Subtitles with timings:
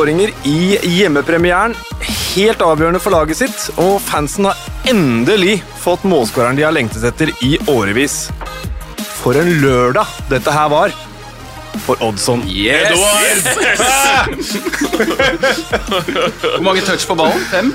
[0.00, 1.74] skåringer i hjemmepremieren.
[2.32, 4.56] Helt avgjørende for laget sitt, og fansen har
[4.88, 8.30] endelig fått målskåreren de har lengtet etter i årevis.
[9.20, 10.88] For en lørdag dette her var
[11.84, 12.40] for Oddson.
[16.48, 17.44] Hvor mange touch på ballen?
[17.52, 17.74] Fem?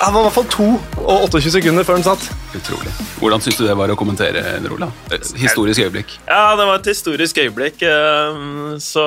[0.00, 0.66] Han var i hvert fall to
[1.02, 2.22] og 28 sekunder før den satt.
[2.56, 2.88] Utrolig.
[3.20, 4.88] Hvordan syns du det var å kommentere, Rola?
[5.36, 6.14] Historisk øyeblikk.
[6.24, 7.82] Ja, det var et historisk øyeblikk.
[7.84, 9.04] eh, Så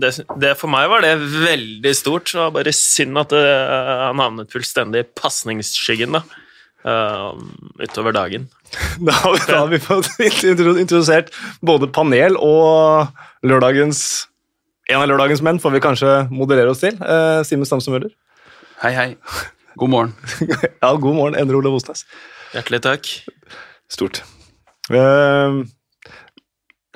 [0.00, 2.32] det, det for meg var det veldig stort.
[2.32, 3.42] Det var bare synd at det,
[4.06, 6.22] han havnet fullstendig i pasningsskyggen da,
[6.88, 7.44] eh,
[7.84, 8.48] utover dagen.
[9.04, 10.08] Da har vi, da har vi fått
[10.84, 13.12] introdusert både panel og
[13.44, 14.26] lørdagens
[14.90, 16.96] en av lørdagens menn får vi kanskje moderere oss til.
[16.98, 18.10] Eh, Simen Stamse Møller.
[18.82, 19.10] Hei, hei.
[19.76, 20.14] God morgen.
[20.82, 22.06] Ja, god morgen, Endre Ole Osnes.
[22.54, 23.10] Hjertelig takk.
[23.90, 24.22] Stort.
[24.90, 25.62] Uh,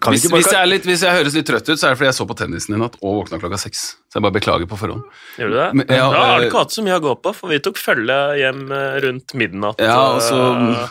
[0.05, 1.95] kan Hvis, bare hvis, jeg er litt, hvis jeg høres litt trøtt ut, så er
[1.95, 3.85] det fordi jeg så på tennisen i natt og våkna klokka seks.
[4.11, 5.05] Så jeg bare beklager på forhånd.
[5.41, 5.69] Gjør du det?
[5.81, 7.61] Men, ja, da har du eh, ikke hatt så mye å gå på, for vi
[7.65, 9.81] tok følge hjem eh, rundt midnatt.
[9.81, 10.41] Ja, og så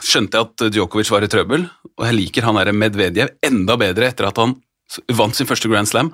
[0.08, 4.10] skjønte jeg at Djokovic var i trøbbel, og jeg liker han der Medvedev enda bedre
[4.10, 4.58] etter at han
[5.14, 6.12] vant sin første Grand Slam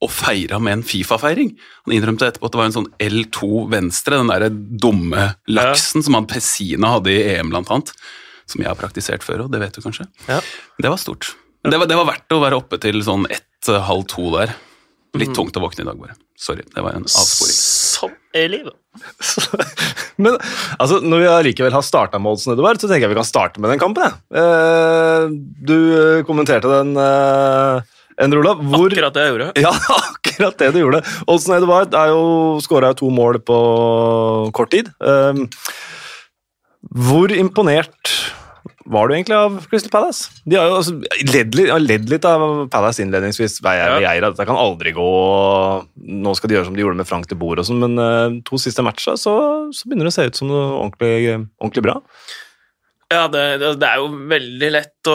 [0.00, 1.52] og feira med en Fifa-feiring.
[1.86, 6.16] Han innrømte etterpå at det var en sånn L2 venstre, den derre dumme laksen som
[6.16, 7.92] han Pessina hadde i EM, blant annet.
[8.48, 10.08] Som jeg har praktisert før òg, det vet du kanskje.
[10.26, 10.40] Ja.
[10.80, 11.34] Det var stort.
[11.62, 14.56] Det var, det var verdt å være oppe til sånn ett-halv to der.
[15.18, 16.14] Litt tungt å våkne i dag, bare.
[16.40, 17.56] Sorry, det var en avsporing.
[17.58, 18.76] Sånn er livet.
[20.22, 20.36] Men
[20.78, 23.60] altså, når vi allikevel har starta med Oddsen Edvard, så tenker jeg vi kan starte
[23.60, 24.06] med den kampen.
[24.06, 24.40] jeg.
[24.40, 25.26] Eh,
[25.66, 26.94] du eh, kommenterte den,
[28.20, 28.60] Endre Olav.
[28.62, 29.50] Hvor, Akkurat det jeg gjorde.
[29.64, 29.72] Ja,
[30.10, 31.04] akkurat det du gjorde.
[31.30, 32.24] Olsen Edvard er jo
[32.64, 33.60] skåra to mål på
[34.56, 34.90] kort tid.
[35.00, 35.46] Um,
[36.96, 38.16] hvor imponert
[38.90, 40.30] var du egentlig av Crystal Palace?
[40.48, 40.94] De har jo altså,
[41.30, 42.42] ledd, litt, ledd litt av
[42.72, 43.60] Palace innledningsvis.
[43.62, 45.08] Jeg, jeg, jeg, dette kan aldri gå
[46.24, 48.40] Nå skal de gjøre som de gjorde med Frank de Boer og sånn, men uh,
[48.46, 49.34] to siste matcher så,
[49.70, 51.98] så begynner det å se ut som noe ordentlig, ordentlig bra.
[53.10, 55.14] Ja, det, det, er jo veldig lett å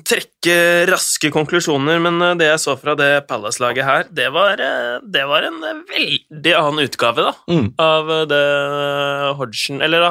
[0.00, 0.54] trekke
[0.88, 5.26] raske konklusjoner, men eh, det jeg så fra det Palace-laget her, det var, eh, det
[5.28, 5.58] var en
[5.90, 7.66] veldig annen utgave da, Mm.
[7.84, 8.40] av eh, det
[9.36, 10.06] Hodgson Eller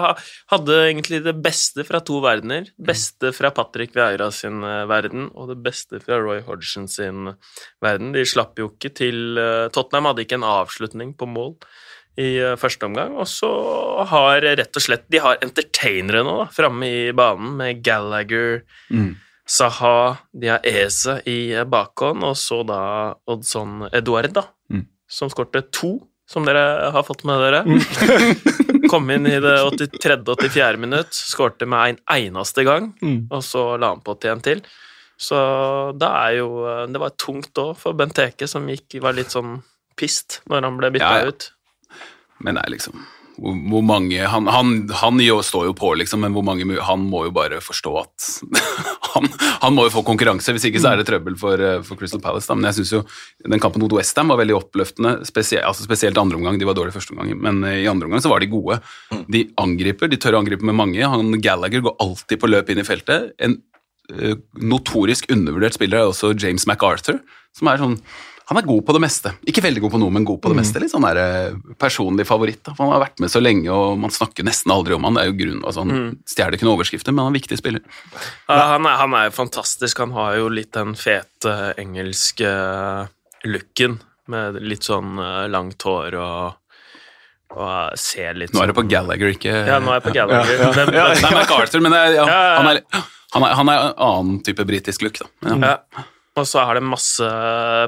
[0.53, 2.69] hadde egentlig det beste fra to verdener.
[2.77, 7.33] Beste fra Patrick Vieira sin verden, og det beste fra Roy Hodgson sin
[7.81, 8.13] verden.
[8.13, 9.41] De slapp jo ikke til
[9.73, 11.55] Tottenham hadde ikke en avslutning på mål
[12.17, 13.15] i eh, første omgang.
[13.21, 13.49] Og så
[14.09, 18.61] har rett og slett De har entertainere nå da, framme i banen med Gallagher,
[18.91, 19.15] Mm.
[19.47, 22.79] Saha, de har Eze i eh, bakhånd, og så da
[23.31, 24.85] Oddson Eduard, da, Mm.
[25.07, 25.93] som skårte to,
[26.27, 27.61] som dere har fått med dere.
[28.91, 30.77] Kom inn i det 83.-84.
[30.83, 33.27] minutt, skårte med en eneste gang, Mm.
[33.31, 34.61] og så la han på til en til.
[35.17, 35.37] Så
[35.97, 39.61] det er jo eh, Det var tungt òg for Benteke, som gikk, var litt sånn
[39.97, 41.31] pist når han ble bytta Ja, ja.
[41.31, 41.51] ut.
[42.45, 43.05] Men er liksom
[43.37, 47.05] hvor, hvor mange Han, han, han jo, står jo på, liksom, men hvor mange Han
[47.09, 48.29] må jo bare forstå at
[49.13, 49.27] han,
[49.63, 52.21] han må jo få konkurranse, hvis ikke så er det trøbbel for, eh, for Crystal
[52.21, 52.45] Palace.
[52.49, 52.57] Da.
[52.57, 52.99] Men jeg syns jo
[53.49, 56.59] den kampen mot Westham var veldig oppløftende, spesielt, altså spesielt andre omgang.
[56.59, 58.77] De var dårlige første omgang, men eh, i andre omgang så var de gode.
[59.33, 61.01] De angriper, de tør å angripe med mange.
[61.01, 63.31] Han Gallagher går alltid på løp inn i feltet.
[63.41, 63.57] En
[64.13, 67.23] eh, notorisk undervurdert spiller er også James MacArthur,
[67.57, 67.97] som er sånn
[68.47, 69.31] han er god på det meste.
[69.51, 70.79] Ikke veldig god på noe, men god på det meste.
[70.79, 72.61] Litt sånn der, eh, personlig favoritt.
[72.63, 72.71] Da.
[72.77, 75.17] For Han har vært med så lenge, og man snakker nesten aldri om han.
[75.19, 77.57] Det er jo grunn, altså, Han stjeler ikke noen overskrifter, men han er en viktig
[77.59, 77.83] spiller.
[78.47, 79.99] Ja, han, er, han er fantastisk.
[79.99, 82.55] Han har jo litt den fete engelske
[83.43, 83.99] looken,
[84.31, 86.55] med litt sånn eh, langt hår og,
[87.55, 90.15] og ser litt Nå er det sånn på Gallagher, ikke Ja, nå er jeg på
[90.17, 90.55] Gallagher.
[90.55, 91.13] Ja, ja.
[91.15, 92.19] Det er MacArthur, men det er.
[92.23, 92.81] Han, er,
[93.35, 95.27] han, er, han er en annen type britisk look, da.
[95.51, 96.11] Ja.
[96.37, 97.27] Og så har det masse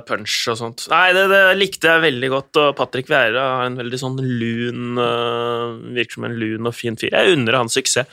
[0.07, 0.87] punch og sånt.
[0.89, 4.97] Nei, det, det likte jeg veldig godt, og Patrick Vieira har en veldig sånn lun
[4.97, 7.13] øh, Virker som en lun og fin fyr.
[7.13, 8.09] Jeg unner han suksess.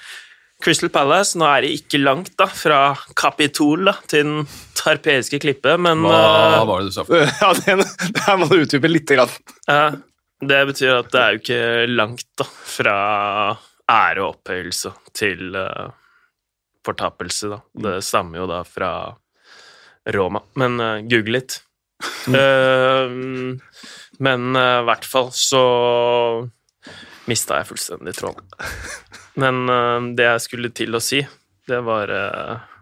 [0.62, 2.80] Crystal Palace, nå er det ikke langt da, fra
[3.16, 4.46] Capitol da, til den
[4.78, 6.20] tarpeiske klippet, men Hva
[6.62, 7.04] øh, var det du sa?
[7.04, 7.76] for Ja, det,
[8.16, 9.12] det her må du utdype litt.
[9.12, 9.32] Grann.
[9.68, 9.98] Uh,
[10.44, 11.60] det betyr at det er jo ikke
[11.92, 12.96] langt da, fra
[13.86, 15.92] ære og opphøyelse til uh,
[16.86, 17.60] fortapelse, da.
[17.86, 18.90] Det stammer jo da fra
[20.14, 20.42] Roma.
[20.54, 21.60] Men uh, google litt.
[22.28, 23.08] uh,
[24.22, 25.62] men i i hvert fall så
[27.30, 28.46] mista jeg fullstendig tråden.
[29.40, 31.20] Men eh, det jeg skulle til å si,
[31.68, 32.72] det var eh,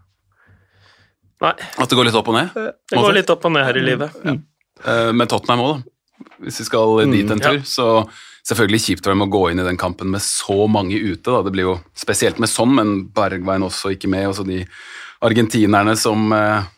[1.44, 1.50] Nei,
[1.82, 2.52] At det går litt opp og ned?
[2.54, 4.14] det går litt opp og ned her i livet.
[4.24, 6.28] Eh, Men Tottenham òg, da.
[6.44, 7.50] Hvis vi skal dit en ja.
[7.50, 7.58] tur.
[7.68, 7.88] Så
[8.46, 11.26] selvfølgelig kjipt for dem å gå inn i den kampen med så mange ute.
[11.26, 11.42] Da.
[11.44, 14.28] Det blir jo spesielt med sånn, men Bergveien også ikke med.
[14.30, 14.62] Og så de
[15.24, 16.70] argentinerne som eh,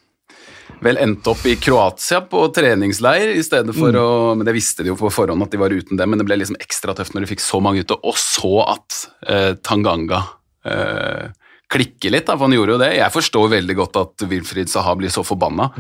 [0.85, 4.01] vel endte opp i Kroatia på treningsleir i stedet for Mm.
[4.03, 6.27] å Men det visste de jo på forhånd at de var uten det, men det
[6.29, 10.23] ble liksom ekstra tøft når de fikk så mange ute, og så at eh, Tanganga
[10.67, 11.31] eh,
[11.73, 12.93] klikker litt, da, for han gjorde jo det.
[12.99, 15.71] Jeg forstår veldig godt at Wilfried Saha blir så forbanna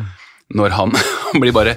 [0.54, 1.76] når han, han blir bare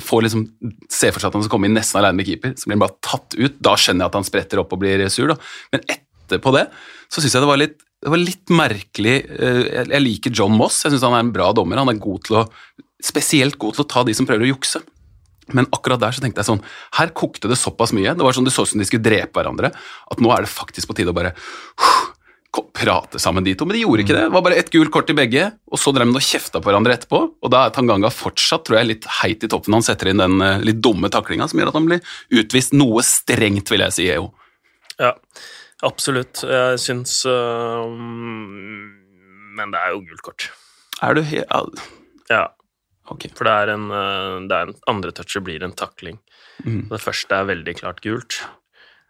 [0.00, 0.44] får liksom
[0.90, 2.84] se for seg at han skal komme inn nesten alene med keeper, så blir han
[2.84, 3.56] bare tatt ut.
[3.62, 5.36] Da skjønner jeg at han spretter opp og blir sur, da.
[5.74, 6.68] Men etterpå det
[7.10, 10.82] så syns jeg det var litt det var litt merkelig eh, Jeg liker John Moss,
[10.84, 11.80] jeg syns han er en bra dommer.
[11.80, 12.48] Han er god til å,
[13.00, 14.82] spesielt god til å ta de som prøver å jukse.
[15.56, 16.62] Men akkurat der så tenkte jeg sånn
[16.96, 18.14] Her kokte det såpass mye.
[18.16, 19.72] Det var sånn Det så ut som de skulle drepe hverandre.
[20.12, 21.32] At nå er det faktisk på tide å bare
[22.74, 23.66] prate sammen de to.
[23.66, 24.26] Men de gjorde ikke det.
[24.28, 26.70] Det var bare ett gult kort til begge, og så drev de og kjefta på
[26.70, 27.20] hverandre etterpå.
[27.42, 29.74] Og da er Tanganga fortsatt tror jeg, litt heit i toppen.
[29.74, 33.02] Han setter inn den eh, litt dumme taklinga som gjør at han blir utvist noe
[33.06, 34.30] strengt, vil jeg si, EO.
[35.00, 35.16] Ja,
[35.82, 36.44] absolutt.
[36.46, 37.88] Jeg syns uh,
[39.58, 40.50] Men det er jo gult kort.
[41.02, 41.82] Er du helt
[42.30, 42.46] ja,
[43.12, 43.30] Okay.
[43.36, 46.18] For det er en, øh, det er en andre touchet blir en takling.
[46.64, 46.86] Mm.
[46.88, 48.38] Det første er veldig klart gult.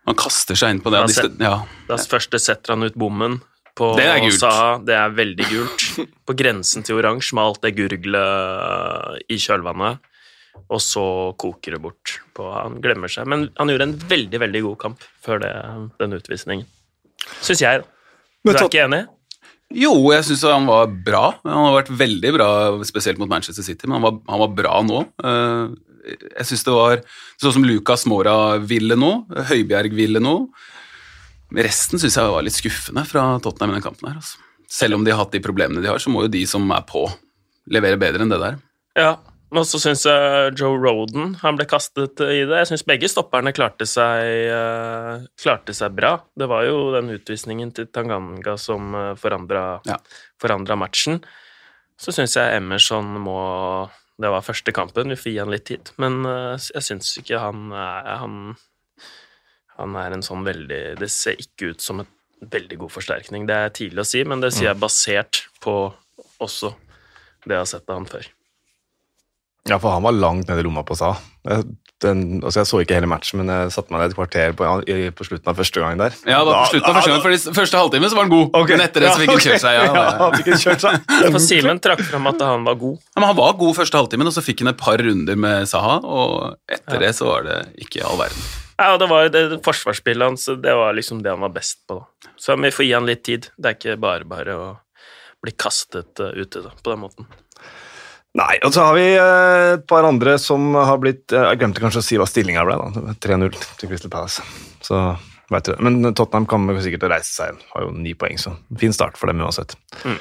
[0.05, 1.03] Man kaster seg inn på det.
[1.05, 1.59] Da set, ja.
[1.89, 3.39] Da første setter han ut bommen
[3.79, 4.41] på Det er gult.
[4.41, 4.73] Saha.
[4.85, 5.87] Det er veldig gult.
[6.27, 10.03] På grensen til oransje med alt det gurglet i kjølvannet.
[10.73, 11.05] Og så
[11.41, 12.19] koker det bort.
[12.37, 13.29] På, han glemmer seg.
[13.31, 15.53] Men han gjorde en veldig, veldig god kamp før det,
[16.01, 16.67] den utvisningen.
[17.45, 17.91] Syns jeg, da.
[18.45, 19.03] Du er ikke enig?
[19.75, 21.25] Jo, jeg syns han var bra.
[21.47, 22.49] Han har vært veldig bra,
[22.87, 25.03] spesielt mot Manchester City, men han var, han var bra nå.
[25.25, 25.75] Eh,
[26.37, 27.01] Jeg syns det var
[27.41, 29.13] sånn som Lucas Mora ville nå,
[29.49, 30.35] Høibjerg ville nå.
[31.55, 34.19] Resten syns jeg var litt skuffende fra Tottenham i den kampen her.
[34.21, 34.37] Altså.
[34.69, 36.85] Selv om de har hatt de problemene de har, så må jo de som er
[36.89, 37.07] på,
[37.73, 38.59] levere bedre enn det der.
[38.99, 39.13] Ja.
[39.53, 42.61] Men så syns jeg Joe Roden han ble kastet i det.
[42.63, 46.17] Jeg syns begge stopperne klarte seg, uh, klarte seg bra.
[46.35, 49.99] Det var jo den utvisningen til Tanganga som uh, forandra, Ja.
[50.77, 51.21] matchen.
[52.01, 55.91] Så syns jeg Emerson må Det var første kampen, vi får gi han litt tid.
[55.99, 58.57] Men uh, jeg syns ikke han er han,
[59.79, 62.11] han er en sånn veldig Det ser ikke ut som en
[62.41, 63.47] veldig god forsterkning.
[63.47, 65.93] Det er tidlig å si, men det sier jeg basert på
[66.43, 66.75] også
[67.45, 68.27] det jeg har sett av han før.
[69.69, 71.15] Ja, for han var langt nede i lomma på Sa.
[71.49, 71.65] Jeg,
[72.05, 74.67] den, altså jeg så ikke hele matchen, men jeg satte meg ned et kvarter på,
[74.93, 76.17] i, på slutten av første gang der.
[76.29, 78.77] Ja, da, på slutten av første gang, fordi første halvtime så var han god, okay.
[78.77, 79.79] men etter det så fikk han kjørt seg.
[79.79, 81.15] Ja, Ja, han fikk kjørt seg.
[81.23, 82.99] For Simen trakk fram at han var god.
[83.07, 85.71] Ja, men han var god første halvtimen, og så fikk han et par runder med
[85.71, 88.53] Saha, og etter det så var det ikke all verden.
[88.75, 92.03] Ja, og det var det, Forsvarsspillet hans det var liksom det han var best på.
[92.03, 92.33] da.
[92.37, 93.49] Så vi får gi han litt tid.
[93.57, 94.69] Det er ikke bare bare å
[95.45, 97.29] bli kastet uh, ute da, på den måten.
[98.35, 101.83] Nei, og så har vi eh, et par andre som har blitt eh, Jeg glemte
[101.83, 102.79] kanskje å si hva stillinga ble.
[102.81, 103.15] da.
[103.23, 104.43] 3-0 til Crystal Palace.
[104.83, 104.99] Så
[105.55, 105.79] vet du det.
[105.87, 107.61] Men Tottenham kommer sikkert til å reise seg.
[107.75, 109.77] Har jo ni poeng, så fin start for dem uansett.
[110.03, 110.19] Mm.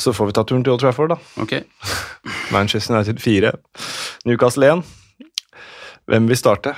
[0.00, 1.18] Så får vi ta turen til Old Trafford, da.
[1.44, 1.66] Okay.
[2.54, 3.52] Manchester United 4.
[4.24, 4.84] Newcastle 1.
[6.08, 6.72] Hvem vil starte?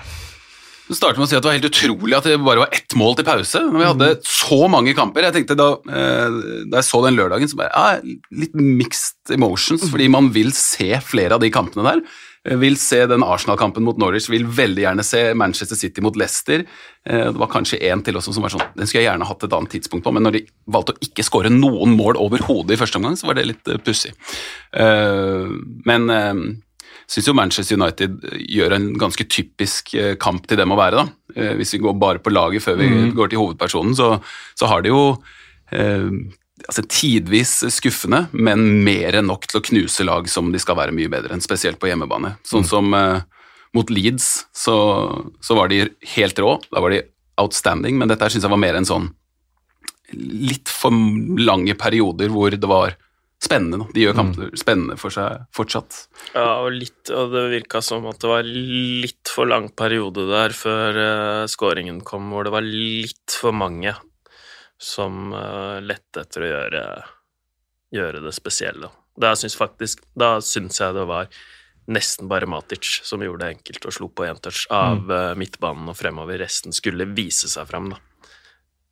[0.89, 2.97] Du starter med å si at det var helt utrolig at det bare var ett
[2.99, 3.61] mål til pause.
[3.69, 5.29] Når vi hadde så mange kamper.
[5.29, 9.87] Jeg tenkte Da, eh, da jeg så den lørdagen, så bare ja, Litt mixed emotions,
[9.93, 12.03] fordi man vil se flere av de kampene der.
[12.45, 16.65] Eh, Vil se den Arsenal-kampen mot Norwich, vil veldig gjerne se Manchester City mot Leicester.
[17.07, 19.45] Eh, Det var kanskje én til også som var sånn Den skulle jeg gjerne hatt
[19.45, 22.81] et annet tidspunkt på, men når de valgte å ikke skåre noen mål overhodet i
[22.83, 24.13] første omgang, så var det litt pussig.
[25.87, 26.63] Men
[27.13, 31.03] syns jo Manchester United gjør en ganske typisk eh, kamp til dem å være.
[31.03, 31.35] da.
[31.37, 34.15] Eh, Hvis vi går bare på laget før vi går til hovedpersonen, så,
[34.59, 35.03] så har de jo
[35.75, 36.09] eh,
[36.69, 40.95] altså tidvis skuffende, men mer enn nok til å knuse lag som de skal være
[40.97, 42.37] mye bedre enn, spesielt på hjemmebane.
[42.49, 43.25] Sånn som eh,
[43.77, 44.77] mot Leeds, så,
[45.41, 46.57] så var de helt rå.
[46.73, 47.03] Da var de
[47.41, 49.11] outstanding, men dette syns jeg var mer en sånn
[50.13, 50.93] litt for
[51.41, 52.97] lange perioder hvor det var
[53.43, 53.83] spennende.
[53.83, 53.89] Da.
[53.95, 56.05] De gjør kamper spennende for seg fortsatt.
[56.35, 60.55] Ja, og, litt, og det virka som at det var litt for lang periode der
[60.57, 63.95] før uh, scoringen kom, hvor det var litt for mange
[64.83, 66.85] som uh, lette etter å gjøre,
[67.95, 68.93] gjøre det spesielle.
[69.19, 71.29] Da syns faktisk Da syns jeg det var
[71.93, 75.91] nesten bare Matic som gjorde det enkelt og slo på én touch av eh, midtbanen
[75.91, 76.39] og fremover.
[76.39, 77.99] Resten skulle vise seg fram, da.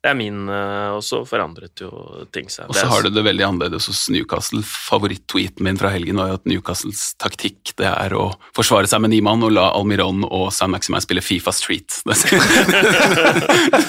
[0.01, 1.89] Det er min uh, Og så forandret jo
[2.33, 2.71] ting seg.
[2.71, 4.63] Og så har du det veldig annerledes hos Newcastle.
[4.65, 9.13] Favoritt-tweeten min fra helgen var jo at Newcastles taktikk det er å forsvare seg med
[9.13, 12.01] ni mann og la Almiron og San Maximin spille Fifa Street.
[12.07, 12.17] Det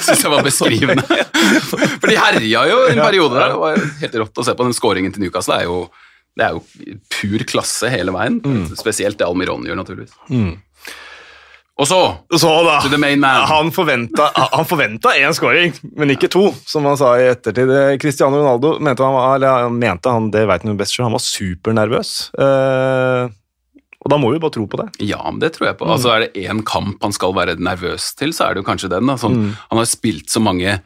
[0.05, 1.05] syns jeg var beskrivende.
[1.97, 3.55] For de herja jo en periode der.
[3.55, 4.67] Det var helt rått å se på.
[4.69, 5.79] Den skåringen til Newcastle er jo,
[6.37, 8.37] det er jo pur klasse hele veien.
[8.77, 10.13] Spesielt det Almiron gjør, naturligvis.
[11.83, 11.99] Og så
[12.39, 13.43] Så da to the main man.
[13.51, 17.73] Han forventa, han forventa én scoring, men ikke to, som han sa i ettertid.
[18.03, 21.17] Cristiano Ronaldo mente han, var- eller han mente han, det vet han best selv, han
[21.17, 22.13] var supernervøs.
[22.39, 23.33] Eh,
[24.03, 24.89] og da må vi bare tro på det.
[25.07, 25.87] Ja, men det tror jeg på.
[25.91, 28.91] Altså, Er det én kamp han skal være nervøs til, så er det jo kanskje
[28.91, 29.07] den.
[29.07, 29.15] Da.
[29.21, 30.81] Sånn, Han har spilt så mange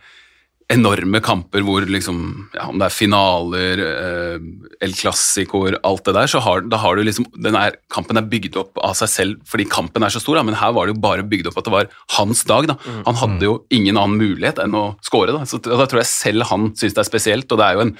[0.72, 4.46] enorme kamper hvor liksom, ja, om det er finaler, eh,
[4.82, 8.26] El Clásicoer, alt det der, så har, da har du liksom den er, Kampen er
[8.26, 10.96] bygd opp av seg selv fordi kampen er så stor, da, men her var det
[10.96, 12.66] jo bare bygd opp at det var hans dag.
[12.72, 12.78] da.
[13.06, 15.34] Han hadde jo ingen annen mulighet enn å score.
[15.36, 15.44] Da.
[15.46, 17.94] Så da tror jeg selv han syns det er spesielt, og det er jo en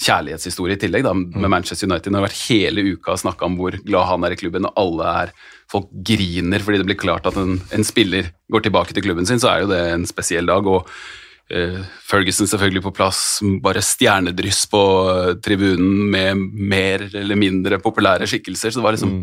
[0.00, 2.12] kjærlighetshistorie i tillegg da, med Manchester United.
[2.12, 5.16] Det har vært hele uka snakka om hvor glad han er i klubben, og alle
[5.24, 5.34] er
[5.70, 9.38] Folk griner fordi det blir klart at en, en spiller går tilbake til klubben sin,
[9.38, 10.66] så er jo det en spesiell dag.
[10.66, 10.88] og
[12.06, 13.20] Ferguson selvfølgelig på plass,
[13.62, 14.80] bare stjernedryss på
[15.10, 16.42] eh, tribunen med
[16.72, 18.70] mer eller mindre populære skikkelser.
[18.70, 19.22] Så det var liksom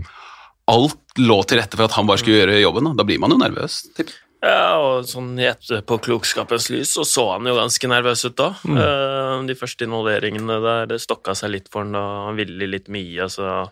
[0.68, 2.90] Alt lå til rette for at han bare skulle gjøre jobben.
[2.90, 3.78] Da, da blir man jo nervøs.
[3.96, 4.10] Typ.
[4.44, 8.50] Ja, og sånn i etterpåklokskapens lys så så han jo ganske nervøs ut da.
[8.68, 12.04] Eh, De første involveringene der det stokka seg litt for han da.
[12.28, 13.30] Han ville litt mye.
[13.30, 13.72] altså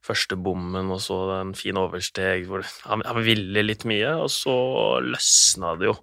[0.00, 2.48] Første bommen og så en fin oversteg.
[2.48, 4.56] Hvor han, han ville litt mye, og så
[5.04, 5.98] løsna det jo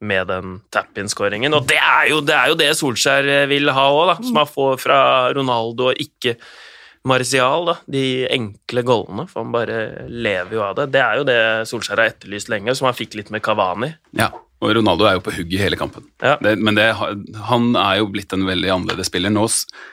[0.00, 1.54] med den tap-in-skåringen.
[1.56, 4.80] Og det er, jo, det er jo det Solskjær vil ha òg, som han får
[4.82, 4.98] fra
[5.34, 6.36] Ronaldo og ikke
[7.08, 7.66] Marcial.
[7.66, 7.76] da.
[7.90, 10.90] De enkle goalene, for han bare lever jo av det.
[10.94, 11.40] Det er jo det
[11.70, 13.90] Solskjær har etterlyst lenge, som han fikk litt med Kavani.
[14.18, 16.08] Ja, og Ronaldo er jo på hugget hele kampen.
[16.18, 16.34] Ja.
[16.42, 16.88] Det, men det,
[17.46, 19.30] han er jo blitt en veldig annerledes spiller.
[19.30, 19.44] Nå,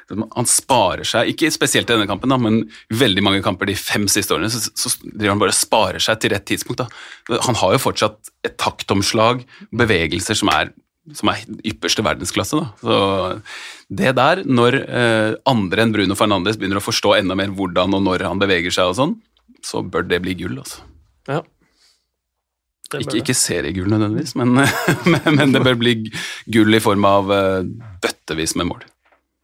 [0.09, 4.07] han sparer seg, ikke spesielt i denne kampen, da, men veldig mange kamper de fem
[4.09, 6.81] siste årene, så, så driver han bare og sparer seg til rett tidspunkt.
[6.81, 7.37] Da.
[7.45, 10.73] Han har jo fortsatt et taktomslag, bevegelser som er,
[11.13, 12.57] som er ypperste verdensklasse.
[12.57, 12.73] Da.
[12.81, 17.93] Så det der, når eh, andre enn Bruno Fernandes begynner å forstå enda mer hvordan
[17.93, 19.17] og når han beveger seg og sånn,
[19.65, 20.81] så bør det bli gull, altså.
[21.29, 21.43] Ja.
[22.93, 24.53] Ikke, ikke seriegull nødvendigvis, men,
[25.35, 25.95] men, det bør bli
[26.53, 27.63] gull i form av eh,
[28.03, 28.83] bøttevis med mål.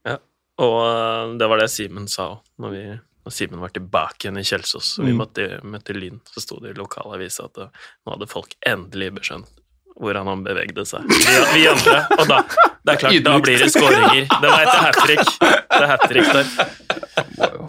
[0.08, 0.18] Ja,
[0.62, 2.78] Og øh, det var det Simen sa òg, når,
[3.26, 4.94] når Simen var tilbake igjen i Kjelsås.
[5.00, 5.18] og Vi Mm.
[5.24, 7.74] møtte, møtte Lyn, så sto det i lokalavisa at øh,
[8.06, 9.61] nå hadde folk endelig beskjønt
[10.00, 11.08] hvordan han bevegde seg.
[11.10, 11.24] Vi,
[11.56, 11.98] vi andre.
[12.18, 12.42] Og da,
[12.82, 14.28] det er klart, da blir det skåringer.
[14.32, 15.34] Det var etter hat trick.
[15.42, 16.54] Det er hat trick der.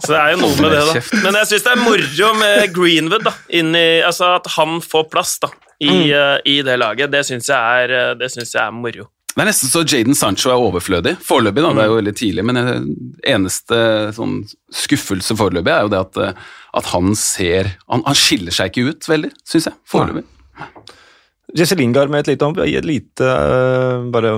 [0.03, 1.03] Så det er jo noe med det, da.
[1.25, 3.35] Men jeg syns det er moro med Greenwood, da.
[3.49, 3.65] I,
[4.05, 5.51] altså at han får plass da,
[5.83, 7.11] i, øh, i det laget.
[7.13, 9.09] Det syns jeg, er, det synes jeg er moro.
[9.33, 11.15] Det er nesten så Jaden Sancho er overflødig.
[11.25, 12.83] Foreløpig, da, det er jo veldig tidlig, men eh,
[13.33, 13.77] eneste
[14.13, 16.43] sånn skuffelse foreløpig er jo det at, eh,
[16.77, 19.79] at han ser han, han skiller seg ikke ut veldig, syns jeg.
[19.89, 20.27] Foreløpig.
[21.53, 24.31] Jesse Lingard med et lite, et lite eh, bare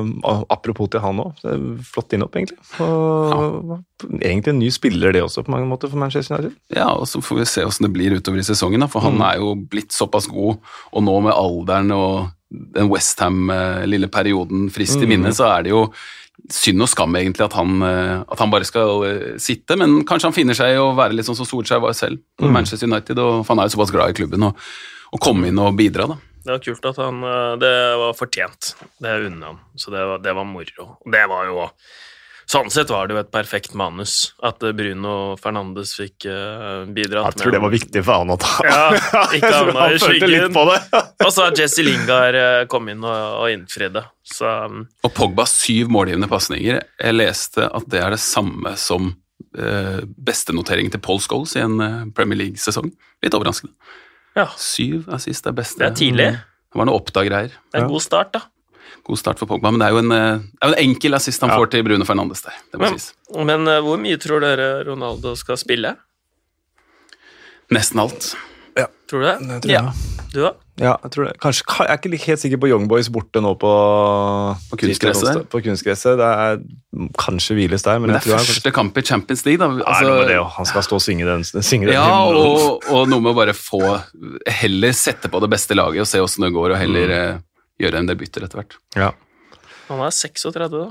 [0.51, 1.45] Apropos til han òg.
[1.87, 2.59] Flott innhopp, egentlig.
[2.83, 3.77] Og,
[4.19, 6.57] Egentlig en ny spiller, det også, på mange måter, for Manchester United.
[6.75, 9.21] Ja, og så får vi se åssen det blir utover i sesongen, da, for han
[9.23, 10.59] er jo blitt såpass god,
[10.91, 12.33] og nå med alderen og
[12.75, 15.87] den Westham-lille perioden frist i minne, så er det jo
[16.51, 20.29] synd og skam egentlig at han, eh, at han bare skal eh, sitte, men kanskje
[20.29, 23.19] han finner seg i å være litt sånn som Solskjær var selv på Manchester United,
[23.23, 24.59] og for han er jo såpass glad i klubben, og,
[25.15, 26.19] og komme inn og bidra, da.
[26.45, 28.75] Det var kult at han øh, Det var fortjent.
[29.01, 29.61] Det unner han.
[29.75, 30.89] Så det var, det var moro.
[31.01, 31.69] Og det var jo
[32.45, 36.83] Sånn sett var det jo et perfekt manus at øh, Bruno Fernandes fikk bidra.
[36.93, 38.51] bidratt Jeg tror det var viktig for han å ta.
[38.61, 38.83] Ja,
[39.33, 40.33] ikke Jeg tror han var i følte skyggen.
[40.35, 40.77] litt på det.
[41.25, 44.05] Og så har Jesse Lingard kommet kom inn og, og innfridde.
[44.29, 46.83] Så um, Og Pogba syv målgivende pasninger.
[47.01, 49.15] Jeg leste at det er det samme som
[49.57, 52.91] eh, bestenotering til Paul Scholes i en eh, Premier League-sesong.
[53.25, 53.73] Litt overraskende.
[54.35, 55.79] Ja, Syv assist er beste.
[55.79, 56.27] det er tidlig.
[56.35, 57.49] Det var noe oppda-greier.
[57.71, 57.85] Det er Ja.
[57.85, 58.41] en god start, da.
[59.05, 61.13] God start for Pogba, men det er jo en, eh, det er jo en enkel
[61.13, 61.57] assist han Ja.
[61.57, 62.53] får til Bruno Fernandes der.
[62.71, 63.13] Det må Men, sies.
[63.35, 65.95] men øh, hvor mye tror dere Ronaldo skal spille?
[67.71, 68.35] Nesten alt.
[69.07, 69.39] Tror du det?
[69.47, 69.91] Det tror Ja.
[70.33, 70.51] Du, da?
[70.81, 71.33] Ja, jeg tror det.
[71.39, 73.69] Kanskje, jeg er ikke helt sikker på Young Boys borte nå på
[74.71, 75.45] På kunstgresset?
[75.53, 76.17] På kunstgresset.
[76.19, 76.59] Det er
[77.21, 79.69] kanskje hviles der, men, Men det er tror jeg første kamp i Champions League, da.
[79.71, 80.39] Nei, Altså, med det.
[80.57, 83.55] Han skal stå og synge den, synge den ja, og, og noe med å bare
[83.55, 83.79] få
[84.51, 87.15] Heller sette på det beste laget og se åssen det går, og heller Mm.
[87.21, 87.41] eh,
[87.85, 88.75] gjøre en debuter etter hvert.
[88.95, 89.09] Ja.
[89.89, 90.85] Han er 36, da.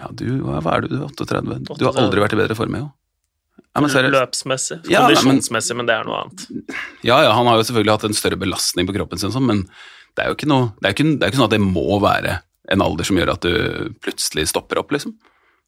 [0.00, 0.88] Ja, du, hva er du?
[0.90, 1.76] Du er 38?
[1.78, 2.88] Du har aldri vært i bedre form, jo.
[3.74, 4.10] Men.
[4.14, 4.76] Løpsmessig.
[4.86, 6.44] Ja, Kondisjonsmessig, men det er noe annet.
[7.02, 9.64] Ja, ja, han har jo selvfølgelig hatt en større belastning på kroppen sin, sånn, men
[10.14, 11.98] det er jo ikke noe det er ikke, det er ikke sånn at det må
[12.02, 12.36] være
[12.70, 15.16] en alder som gjør at du plutselig stopper opp, liksom.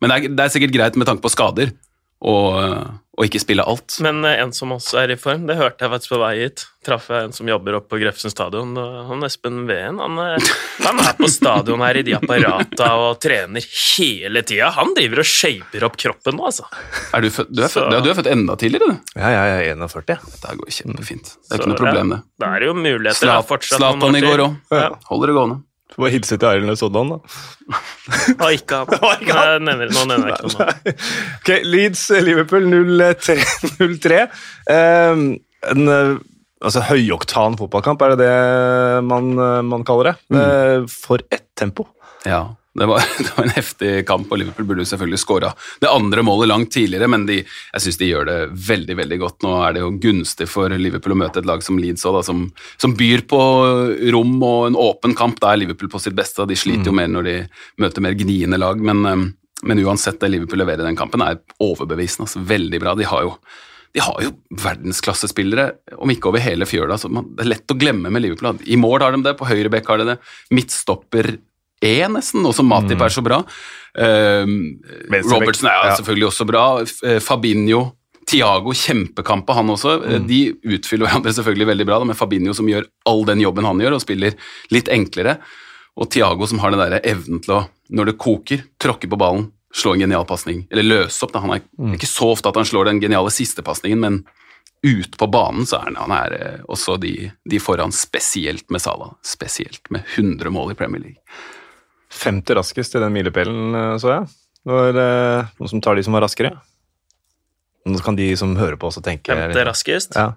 [0.00, 1.74] Men det er, det er sikkert greit med tanke på skader
[2.22, 2.36] å,
[3.16, 3.94] og ikke spille alt.
[4.04, 6.66] Men eh, en som også er i form, det hørte jeg faktisk på vei hit.
[6.86, 8.76] Traff jeg en som jobber oppe på Grefsen stadion.
[9.08, 10.50] Han Espen Veen han, er-
[10.84, 13.64] han er på stadion her i de apparata og trener
[13.96, 14.68] hele tida.
[14.76, 16.68] Han driver og shaper opp kroppen nå, altså.
[17.16, 19.12] Er du, født, du, er født, Så- ja, du er født enda tidligere, du.
[19.18, 20.18] Ja, jeg er 41, det.
[20.36, 21.32] Dette går kjempefint.
[21.32, 22.20] Det er Så, ikke noe problem, det.
[22.52, 23.80] er det jo muligheter da, Slat- fortsatt.
[23.80, 24.60] Zlatan i går òg.
[24.76, 24.90] Ja.
[25.10, 25.58] Holder det gående.
[25.96, 27.36] Får bare hilse til Arild Soddan, da.
[28.44, 28.90] Og ikke han.
[29.06, 29.64] Og ikke han.
[29.64, 30.94] Nei, nevner, nå nevner jeg ikke noe.
[31.38, 34.18] Ok, Leeds-Liverpool 0-3.
[34.68, 35.24] Um,
[35.72, 36.12] en eh,
[36.60, 40.14] altså, høyoktan fotballkamp, er det det man, eh, man kaller det?
[40.36, 40.86] Mm.
[40.92, 41.88] For ett tempo.
[42.28, 42.44] Ja,
[42.78, 45.52] det var, det var en heftig kamp, og Liverpool burde selvfølgelig skåra
[45.82, 49.38] det andre målet langt tidligere, men de, jeg syns de gjør det veldig veldig godt.
[49.46, 52.24] Nå er det jo gunstig for Liverpool å møte et lag som Leeds også, da,
[52.26, 52.44] som,
[52.82, 53.40] som byr på
[54.14, 55.40] rom og en åpen kamp.
[55.42, 57.36] Da er Liverpool på sitt beste, de sliter jo mer når de
[57.82, 58.82] møter mer gniende lag.
[58.82, 59.24] Men, eh,
[59.66, 62.28] men uansett, det Liverpool leverer i den kampen, er overbevisende.
[62.28, 62.96] Altså, veldig bra.
[62.98, 63.38] De har jo
[63.96, 65.70] de har jo verdensklassespillere,
[66.04, 66.98] om ikke over hele fjøla.
[67.00, 68.58] så man, Det er lett å glemme med Liverpool.
[68.68, 70.16] I mål har de det, på høyre bekk har de det.
[70.52, 71.30] Midtstopper
[71.84, 73.42] E, nesten, nå som Matip er så bra.
[73.96, 74.78] Um,
[75.08, 75.94] Robertson er ja.
[75.98, 76.64] selvfølgelig også bra.
[77.04, 77.82] Eh, Fabinho,
[78.28, 79.98] Tiago, kjempekampe han også.
[80.02, 80.26] Mm.
[80.28, 80.40] De
[80.76, 84.04] utfyller hverandre selvfølgelig veldig bra, med Fabinho som gjør all den jobben han gjør, og
[84.04, 84.36] spiller
[84.74, 85.38] litt enklere.
[85.96, 89.50] Og Tiago som har den der evnen til å, når det koker, tråkke på ballen,
[89.76, 90.64] slå en genial pasning.
[90.72, 91.34] Eller løse opp.
[91.34, 91.44] Da.
[91.44, 94.22] Han er ikke så ofte at han slår den geniale siste pasningen, men
[94.86, 97.14] ut på banen så er han, han er eh, også de,
[97.48, 99.14] de foran, spesielt med Salah.
[99.24, 101.38] Spesielt med 100 mål i Premier League.
[102.16, 104.34] 50 raskest i den milepælen, eh, så jeg.
[104.66, 106.56] Det var eh, noen som tar de som var raskere.
[107.86, 110.32] Nå kan de som hører på også tenke Femte raskest Ja.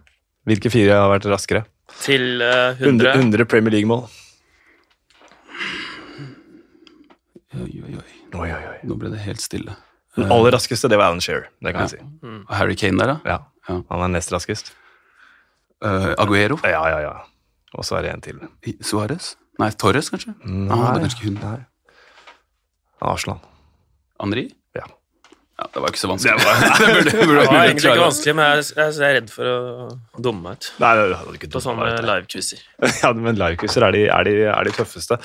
[0.46, 1.66] Hvilke fire har vært raskere?
[2.04, 3.14] til eh, 100, 100.
[3.18, 4.06] 100 Premier League-mål.
[7.60, 8.12] Oi, oi, oi.
[8.30, 8.76] Oi, oi, oi.
[8.88, 9.74] Nå ble det helt stille.
[10.18, 11.50] Den aller raskeste, det var Alan Shearer.
[11.64, 12.06] Det kan jeg si.
[12.26, 13.18] Og Harry Kane der, da?
[13.26, 13.40] Ja.
[13.70, 13.80] Ja.
[13.92, 14.72] Han er nest raskest.
[15.84, 16.58] Uh, Aguero?
[16.66, 17.14] Ja, ja, ja.
[17.78, 18.42] Og så er det en til.
[18.86, 19.34] Suárez?
[19.60, 20.34] Nei, Torres, kanskje?
[20.46, 21.39] Nei, Ah, det er kanskje hun.
[21.44, 21.58] nei.
[23.01, 23.39] Arsenal.
[24.24, 24.46] Andri?
[24.75, 24.86] Ja.
[25.60, 26.39] Ja, det var ikke så vanskelig.
[26.39, 26.46] det
[26.96, 29.50] burde, det burde Det var egentlig ikke vanskelig, men jeg, jeg, jeg er redd for
[29.52, 29.58] å
[30.24, 32.62] dumme meg ut Nei, det hadde ikke på sånne livequizer.
[33.04, 35.19] Ja, men livequizer er, er, de- er de tøffeste.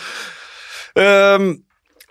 [0.99, 1.49] Um,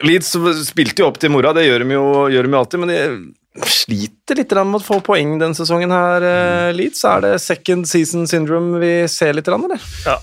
[0.04, 0.34] Leeds
[0.68, 3.68] spilte jo opp til mora, det gjør de jo, gjør de jo alltid, men de
[3.70, 7.04] sliter litt med å få poeng denne sesongen her, eh, Leeds.
[7.06, 9.78] Er det second season syndrome vi ser litt, eller?
[10.08, 10.16] Ja.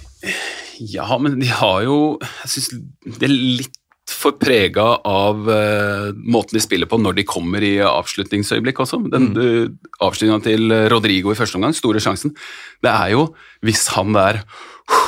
[0.80, 3.76] Ja, men de har jo Jeg syns de er litt
[4.10, 8.98] for prega av uh, måten de spiller på når de kommer i avslutningsøyeblikk også.
[9.06, 9.76] Den mm.
[10.02, 12.34] avslutninga til Rodrigo i første omgang, store sjansen.
[12.82, 13.28] Det er jo,
[13.62, 14.40] hvis han der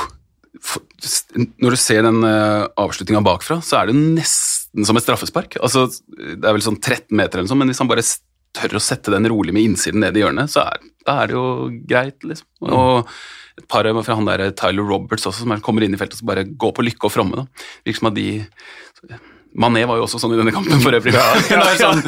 [0.69, 0.87] for-
[1.35, 5.59] Når du ser den uh, avslutninga bakfra, så er det nesten som et straffespark.
[5.59, 8.07] Altså, det er vel sånn 13 meter eller noe sånt, men hvis han bare
[8.53, 11.37] tør å sette den rolig med innsiden ned i hjørnet, så er, da er det
[11.37, 11.45] jo
[11.89, 12.47] greit, liksom.
[12.69, 13.09] Og
[13.59, 16.29] et par fra han der Tyler Roberts også, som er- kommer inn i feltet og
[16.31, 17.35] bare går på lykke og fromme.
[17.35, 17.45] da.
[17.85, 18.27] Virker som at de
[19.53, 21.13] Mané var jo også sånn i denne kampen for øvrig.
[21.77, 21.99] Sånn,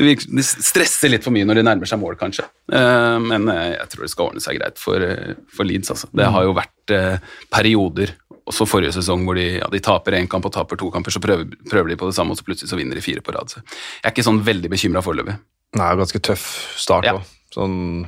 [0.00, 2.46] de stresser litt for mye når de nærmer seg mål, kanskje.
[2.72, 5.90] Eh, Men eh, jeg tror det skal ordne seg greit for, eh, for Leeds.
[5.92, 6.08] Altså.
[6.16, 6.94] Det har jo vært
[7.52, 8.14] perioder,
[8.48, 11.20] også forrige sesong, hvor de, ja, de taper én kamp og taper to kamper, så
[11.20, 13.50] prøver, prøver de på det samme, og så plutselig så vinner de fire på rad.
[13.52, 15.36] Så jeg er ikke sånn veldig bekymra foreløpig.
[15.76, 16.46] Det er jo ganske tøff
[16.80, 17.18] start Ja.
[17.54, 18.06] Sånn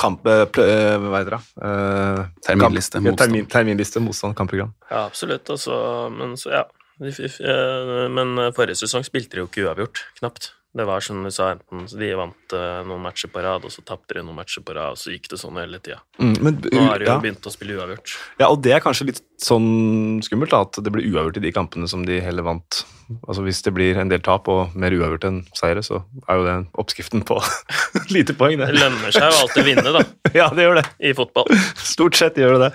[0.00, 0.24] kamp...
[0.26, 1.42] eh, plø- eh, Hva heter det?
[1.68, 3.20] Eh, Terminliste, kamp- ja, motstand.
[3.20, 4.72] Termin, terminliste, motstand, kampprogram.
[4.90, 5.48] Ja, absolutt.
[5.52, 6.64] Og men så, ja.
[7.00, 10.52] Eh, Men forrige sesong spilte de jo ikke uavgjort, knapt.
[10.76, 12.52] Det var som du sa, enten så de vant
[12.84, 15.30] noen matcher på rad, og så tapte de noen matcher på rad, og så gikk
[15.32, 16.02] det sånn hele tida.
[16.20, 17.20] Mm, men, Nå har de jo ja.
[17.22, 18.12] begynt å spille uavgjort.
[18.42, 21.52] Ja, og det er kanskje litt sånn skummelt, da, at det blir uavgjort i de
[21.56, 22.82] kampene som de heller vant.
[23.28, 26.46] Altså Hvis det blir en del tap og mer uavgjort enn seire, så er jo
[26.46, 27.36] det oppskriften på
[28.14, 28.80] lite poeng, Det det.
[28.80, 30.02] lønner seg jo alltid å vinne, da,
[30.40, 30.86] Ja, det gjør det.
[31.06, 31.46] i fotball.
[31.78, 32.72] Stort sett gjør det det.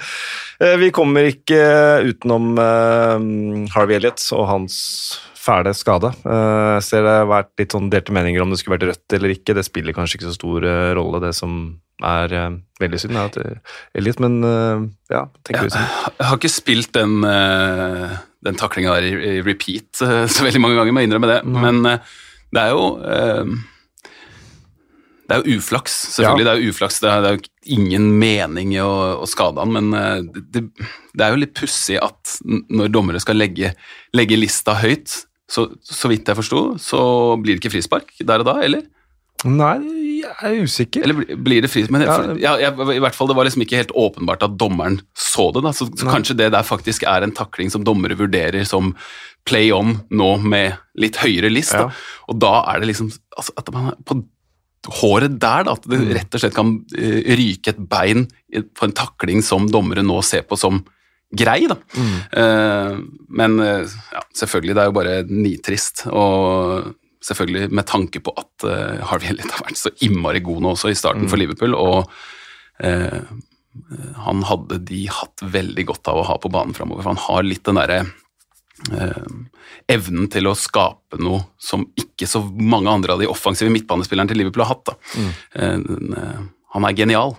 [0.64, 1.60] Eh, Vi kommer ikke
[2.08, 3.28] utenom eh,
[3.76, 4.78] Harvey Elliot og hans
[5.42, 6.12] fæle skade.
[6.22, 9.16] Eh, Jeg ser det har vært litt sånn delte meninger om det skulle vært rødt
[9.18, 9.56] eller ikke.
[9.58, 11.56] Det spiller kanskje ikke så stor eh, rolle, det som
[12.06, 12.52] er eh,
[12.82, 14.40] veldig synd, er at Elliot, men
[15.12, 15.90] ja, tenker du sånn?
[16.18, 17.20] Jeg har ikke spilt den,
[18.42, 20.02] den taklinga der i, repeat
[20.34, 21.42] så veldig mange ganger, må jeg innrømme det.
[21.46, 22.16] Men eh,
[22.52, 22.86] det er jo
[25.30, 26.46] Det er jo uflaks, selvfølgelig.
[26.46, 28.92] Det er jo uflaks, det er, det er jo ingen mening i å,
[29.24, 30.66] å skade han, men det,
[31.16, 33.72] det er jo litt pussig at når dommere skal legge,
[34.18, 37.02] legge lista høyt, så, så vidt jeg forsto, så
[37.42, 38.86] blir det ikke frispark der og da, eller?
[39.50, 39.80] Nei,
[40.22, 41.04] jeg er usikker.
[41.06, 41.96] Eller blir det frispark?
[41.96, 42.18] Men Ja.
[42.38, 45.64] ja, jeg, i hvert fall, det var liksom ikke helt åpenbart at dommeren så det.
[45.66, 48.94] da, Så, så kanskje det der faktisk er en takling som dommere vurderer som
[49.50, 51.74] play on nå med litt høyere list.
[51.74, 51.90] Ja.
[51.90, 52.30] Da.
[52.30, 54.22] Og da er det liksom altså, at man er på
[55.02, 58.96] håret der, da, at det rett og slett kan eh, ryke et bein på en
[58.98, 60.84] takling som dommere nå ser på som
[61.32, 61.60] grei.
[61.72, 61.78] Da.
[62.42, 62.98] Eh,
[63.42, 66.06] men eh, ja, selvfølgelig, det er jo bare nitrist.
[66.12, 66.92] Og
[67.22, 70.90] selvfølgelig med tanke på at uh, Harvey Elliot har vært så innmari god nå også
[70.90, 71.76] i starten for Liverpool.
[71.78, 72.10] og
[72.82, 73.20] uh,
[74.26, 77.06] han hadde de hatt veldig godt av å ha på banen framover.
[77.06, 78.00] For han har litt den derre
[78.92, 79.28] eh,
[79.92, 84.42] evnen til å skape noe som ikke så mange andre av de offensive midtbanespillerne til
[84.42, 84.92] Liverpool har hatt.
[84.92, 85.28] Da.
[85.56, 86.42] Eh, eh,
[86.76, 87.36] han er genial,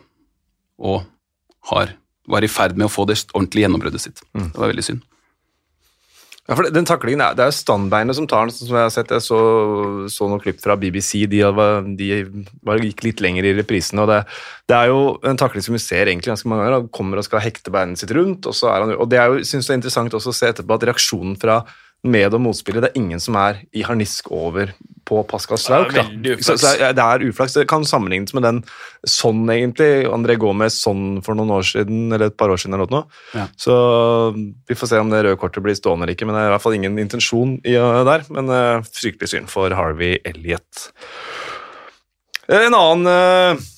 [0.83, 1.05] og
[1.71, 1.95] har,
[2.29, 4.23] var i ferd med å få det ordentlige gjennombruddet sitt.
[4.35, 5.03] Det var veldig synd.
[6.49, 8.91] Ja, for den taklingen, er- Det er jo standbeinet som tar den, som jeg har
[8.91, 9.09] sett.
[9.15, 11.27] Jeg så, så noen klipp fra BBC.
[11.31, 12.25] De, var, de
[12.65, 14.03] var, gikk litt lenger i reprisene.
[14.03, 14.27] og det,
[14.67, 16.81] det er jo en takling som vi ser egentlig ganske mange ganger.
[16.81, 18.45] Han kommer og skal hekte beinet sitt rundt.
[18.47, 20.51] og så er han, og Det er jo, synes det er interessant også å se
[20.51, 21.65] etterpå at reaksjonen fra
[22.05, 24.75] med- og motspillet det er ingen som er i harnisk over
[25.09, 25.93] på Pascal Slauk.
[25.93, 26.37] Det da.
[26.45, 27.55] Så, så er- det er uflaks.
[27.59, 28.61] Det kan sammenlignes med den
[29.09, 30.07] sånn, egentlig.
[30.07, 32.75] André Gomez sånn for noen år siden, eller et par år siden.
[32.79, 33.05] eller noe.
[33.35, 33.49] Ja.
[33.57, 33.75] Så
[34.69, 36.55] vi får se om det røde kortet blir stående eller ikke, men det er i
[36.55, 38.25] hvert fall ingen intensjon i uh, der.
[38.31, 40.88] Men uh, fryktelig synd for Harvey Elliot.
[42.49, 43.69] Eh, En annen uh,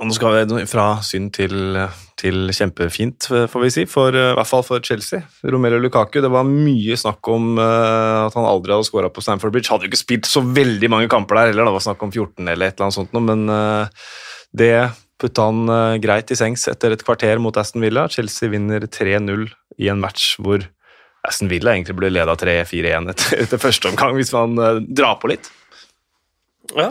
[0.00, 1.76] Nå skal vi fra synd til,
[2.22, 5.22] til kjempefint, eh, får vi si, for, uh, i hvert fall for Chelsea.
[5.42, 6.20] Romelu Lukaku.
[6.22, 9.70] Det var mye snakk om uh, at han aldri hadde skåra på Stamford Bridge.
[9.72, 12.46] Hadde jo ikke spilt så veldig mange kamper der heller, det var snakk om 14
[12.46, 14.06] eller et eller annet sånt noe, men uh,
[14.54, 14.74] det
[15.22, 18.08] putta han greit i sengs etter et kvarter mot Aston Villa.
[18.10, 19.44] Chelsea vinner 3-0
[19.78, 20.64] i en match hvor
[21.22, 24.58] Aston Villa egentlig ble leda 3-4-1 etter, etter første omgang, hvis man
[24.90, 25.46] drar på litt.
[26.74, 26.88] Ja.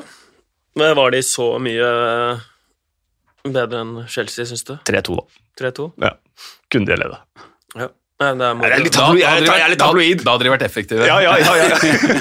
[0.80, 1.92] Men var de så mye
[3.48, 4.76] bedre enn Chelsea, syns du?
[4.88, 5.26] 3-2, da.
[5.62, 5.88] 3-2?
[6.04, 6.14] Ja.
[6.72, 7.24] Kunne de leda.
[7.80, 7.90] Ja.
[8.22, 9.24] Nei, det er, Nei, det er litt Da, tabloid.
[9.26, 11.06] da, er litt da, da hadde de vært effektive.
[11.10, 11.78] Ja, ja, ja, ja.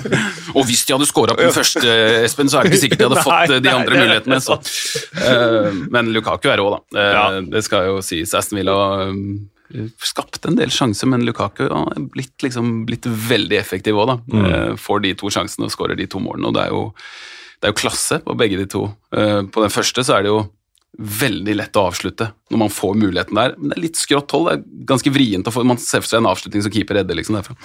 [0.56, 3.08] Og hvis de hadde scora på den første, Espen, så er det ikke sikkert de
[3.10, 4.38] hadde fått eh, de andre er mulighetene.
[4.40, 4.56] Så.
[5.20, 7.04] Eh, men Lukaku er rå, da.
[7.04, 7.40] Eh.
[7.52, 8.32] Det skal jo sies.
[8.38, 8.78] Aston Villa
[10.02, 14.16] skapte en del sjanser, men Lukaku har blitt, liksom, blitt veldig effektiv òg, da.
[14.32, 14.80] Mm.
[14.80, 16.48] Får de to sjansene og skårer de to målene.
[16.48, 16.86] Og det er jo,
[17.60, 18.86] det er jo klasse på begge de to.
[19.12, 20.40] På den første så er det jo
[20.98, 23.54] veldig lett å avslutte når man får muligheten der.
[23.58, 24.48] Men det er litt skrått hold.
[24.48, 27.18] Det er ganske vrient å få Man ser for seg en avslutning som keeper redder
[27.18, 27.56] liksom derfra.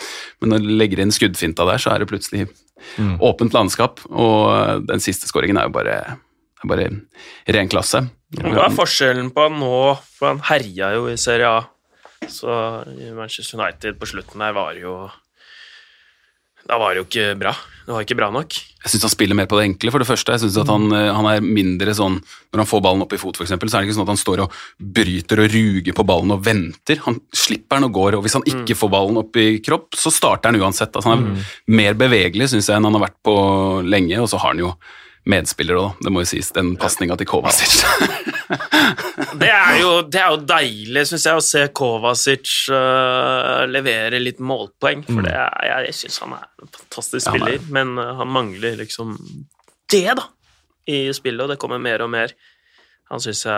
[0.41, 2.47] Men når du legger inn skuddfinta der, så er det plutselig
[3.23, 4.03] åpent landskap.
[4.11, 5.97] Og den siste skåringen er jo bare,
[6.61, 6.89] er bare
[7.57, 8.05] ren klasse.
[8.35, 9.75] Hva er forskjellen på han nå?
[10.17, 11.63] For han herja jo i Serie A.
[12.31, 12.49] Så
[13.13, 15.05] Manchester United på slutten der var jo
[16.65, 17.53] Da var det jo ikke bra.
[17.85, 18.55] Det var ikke bra nok.
[18.57, 20.33] Jeg syns han spiller mer på det enkle, for det første.
[20.33, 23.19] Jeg synes at han, eh, han er mindre sånn Når han får ballen opp i
[23.21, 25.93] fot, for eksempel, så er det ikke sånn at han står og bryter og ruger
[25.93, 27.01] på ballen og venter.
[27.05, 30.13] Han slipper den og går, og hvis han ikke får ballen opp i kropp, så
[30.13, 30.95] starter han uansett.
[30.95, 33.35] Altså, han er mer bevegelig, syns jeg, enn han har vært på
[33.83, 34.71] lenge, og så har han jo
[35.29, 36.51] medspillere òg, det må jo sies.
[36.55, 37.81] Den pasninga til Kovacic.
[39.35, 44.41] Det er jo, det er jo deilig, syns jeg, å se Kovacic uh, levere litt
[44.43, 45.01] målpoeng.
[45.07, 48.11] For det er, jeg, jeg syns han er en fantastisk Ja, er spiller, men uh,
[48.19, 49.15] han mangler liksom
[49.91, 50.27] det, da,
[50.91, 52.35] i spillet, og det kommer mer og mer.
[53.11, 53.55] Han syns jeg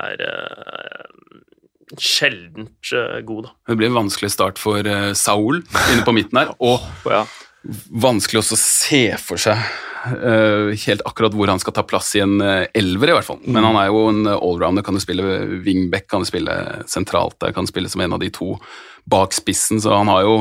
[0.00, 1.42] er uh,
[2.02, 3.52] sjeldent øh, god, da.
[3.70, 6.82] Det blir en vanskelig start for Saul inne på midten her, og
[7.90, 12.38] vanskelig å se for seg uh, helt akkurat hvor han skal ta plass i en
[12.42, 13.40] uh, elver, i hvert fall.
[13.46, 16.56] Men han er jo en allrounder, kan du spille wingback, kan du spille
[16.90, 18.54] sentralt der, kan du spille som en av de to
[19.06, 20.36] bak spissen, så han har jo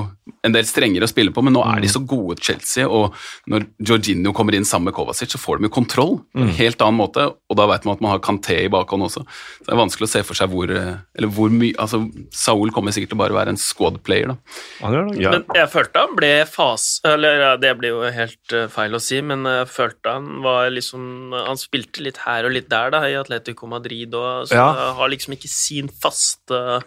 [0.45, 3.13] en del strengere å spille på, men nå er de så gode Chelsea, og
[3.49, 6.82] når Jorginho kommer inn sammen med Kovacic, så får de jo kontroll på en helt
[6.82, 9.21] annen måte, og da vet man at man har Kanté i bakhånd også.
[9.25, 12.01] Så det er vanskelig å se for seg hvor, eh, eller hvor mye, altså
[12.34, 14.38] Saul kommer sikkert til å bare være en squad player da.
[14.82, 15.36] Ja.
[15.36, 16.88] Men jeg følte han ble fas...
[17.06, 20.71] Eller ja, det blir jo helt øh, feil å si, men jeg følte han var
[20.73, 24.65] liksom Han spilte litt her og litt der, da, i Atletico Madrid, og så Ja.
[24.97, 26.82] har liksom ikke sin faste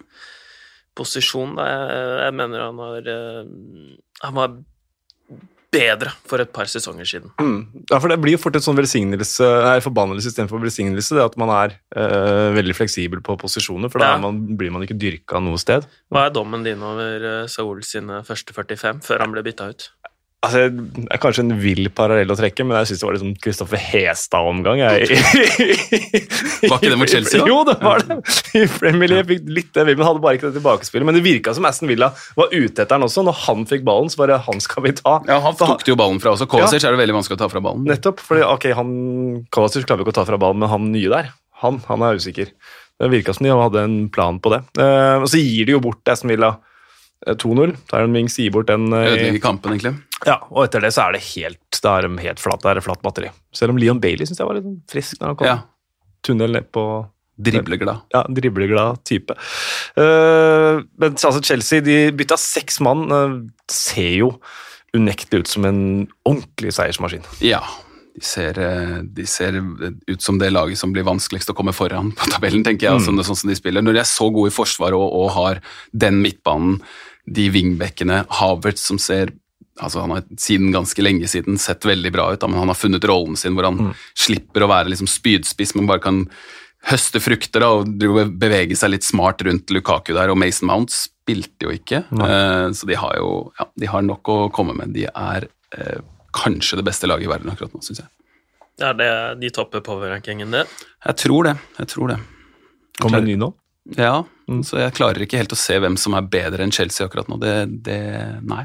[0.98, 1.54] posisjon.
[1.58, 1.68] Da.
[2.26, 3.46] Jeg, mener han har øh,
[4.26, 4.58] Han var
[5.68, 7.32] bedre for et par sesonger siden.
[7.40, 7.84] Mm.
[7.90, 11.16] Ja, for Det blir jo fort en sånn velsignelse, nei, forbannelse istedenfor velsignelse.
[11.18, 14.22] det At man er eh, veldig fleksibel på posisjoner, for da Ja.
[14.22, 15.84] man, blir man ikke dyrka noe sted.
[16.08, 19.90] Hva er dommen din over øh, Saul sine første 45, før han ble bytta ut?
[20.46, 23.32] Altså, Det er kanskje en vill parallell å trekke, men jeg syns det var liksom
[23.42, 24.82] Kristoffer Hestad-omgang.
[24.86, 27.48] Var ikke det mot Chelsea, da?
[27.50, 28.18] Jo, det var det.
[28.54, 31.08] I Premier League fikk litt det, men hadde bare ikke det tilbakespillet.
[31.08, 33.26] Men det virka som Aston Villa var ute etter han også.
[33.26, 35.16] Når han fikk ballen, så bare han skal vi ta.
[35.26, 36.46] Ja, han tok jo ballen fra også.
[36.50, 37.82] Kovacic er det veldig vanskelig å ta fra ballen.
[37.90, 38.22] Nettopp.
[38.22, 38.94] fordi ok, han,
[39.54, 42.22] Kovacic klarer vi ikke å ta fra ballen, men han nye der, han, han er
[42.22, 42.54] usikker.
[42.98, 44.62] Det virka som de hadde en plan på det.
[44.78, 46.54] Eh, og så gir de jo bort Aston Villa
[47.26, 47.76] 2-0.
[47.90, 48.92] Tyron Mings gir bort den.
[48.92, 49.94] eh, i- Ødelegger kampen, egentlig.
[50.26, 52.74] Ja, og etter det så er det helt, da er de helt flat, da er
[52.74, 53.30] det flatt batteri.
[53.52, 55.46] Selv om Leon Bailey syns jeg var litt sånn frisk når han kom.
[55.46, 55.58] Ja.
[56.22, 56.84] Tunnel ned på
[57.40, 58.00] Dribleglad.
[58.12, 59.30] ja, dribleglad type.
[59.96, 63.04] Uh, men altså Chelsea de bytta seks mann.
[63.12, 64.40] Uh, ser jo
[64.96, 67.22] unektelig ut som en ordentlig seiersmaskin.
[67.40, 67.60] Ja.
[68.18, 69.58] De ser, eh, de ser
[70.08, 72.98] ut som det laget som blir vanskeligst å komme foran på tabellen, tenker jeg.
[73.00, 73.04] Mm.
[73.06, 73.84] Sånn, sånn som de spiller.
[73.86, 75.60] Når de er så gode i forsvar og, og har
[75.94, 76.80] den midtbanen,
[77.28, 79.34] de wingbackene, Havertz som ser
[79.78, 82.74] altså Han har siden ganske lenge siden sett veldig bra ut, da, men han har
[82.74, 83.92] funnet rollen sin hvor han Mm.
[84.18, 86.24] slipper å være liksom spydspiss, men bare kan
[86.90, 87.86] høste frukter da, og
[88.42, 90.32] bevege seg litt smart rundt Lukaku der.
[90.32, 94.22] Og Mason Mount spilte jo ikke, eh, så de har jo ja, de har nok
[94.34, 94.92] å komme med.
[94.96, 95.46] De er
[95.78, 96.00] eh,
[96.38, 98.10] kanskje det beste laget i verden akkurat nå, syns jeg.
[98.78, 99.10] Ja, det,
[99.42, 100.64] de topper power-rankingen, det.
[101.02, 101.56] Jeg tror det.
[101.80, 102.18] Jeg tror det.
[103.02, 103.52] Kommer det ny nå?
[103.98, 104.62] Ja, Mm.
[104.64, 107.36] så jeg klarer ikke helt å se hvem som er bedre enn Chelsea akkurat nå.
[107.42, 108.00] Det, det
[108.48, 108.64] Nei.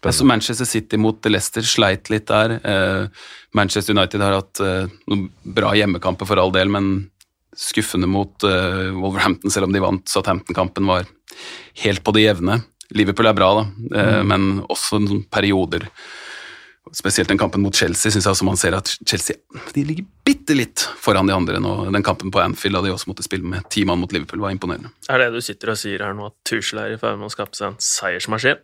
[0.00, 2.54] Jeg så Manchester City mot Leicester sleit litt der.
[2.64, 7.10] Eh, Manchester United har hatt eh, noen bra hjemmekamper for all del, men
[7.58, 11.10] skuffende mot eh, Wolverhampton, selv om de vant Southampton-kampen, var
[11.82, 12.62] helt på det jevne.
[12.96, 14.30] Liverpool er bra, da, mm.
[14.30, 15.84] men også noen perioder
[16.96, 19.36] Spesielt den kampen mot Chelsea syns jeg også man ser at Chelsea
[19.74, 21.74] de ligger bitte litt foran de andre nå.
[21.94, 24.54] Den kampen på Anfield da de også måtte spille med ti mann mot Liverpool, var
[24.54, 24.90] imponerende.
[25.10, 27.34] Er det du sitter og sier her nå, at Tuchel er i ferd med å
[27.34, 28.62] skape seg en seiersmaskin?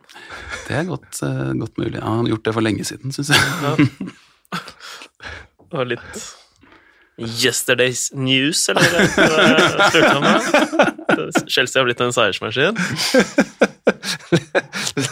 [0.67, 1.97] Det er godt, eh, godt mulig.
[1.99, 3.39] Ja, han har gjort det for lenge siden, syns jeg.
[3.63, 4.61] Ja.
[5.77, 6.21] Og litt
[7.17, 11.41] Yesterday's news, eller hva spurte han det.
[11.53, 12.77] Chelsea har blitt en seiersmaskin.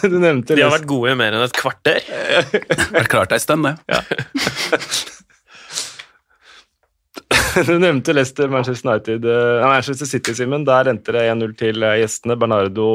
[0.13, 2.06] du nevnte De har vært gode i mer enn et kvarter.
[2.94, 3.76] Vært klart ei stund, det.
[7.65, 10.65] Du nevnte Leicester, Manchester United eh, nei, Manchester City, Simen.
[10.68, 12.36] Der endte det 1-0 til eh, gjestene.
[12.36, 12.88] Bernardo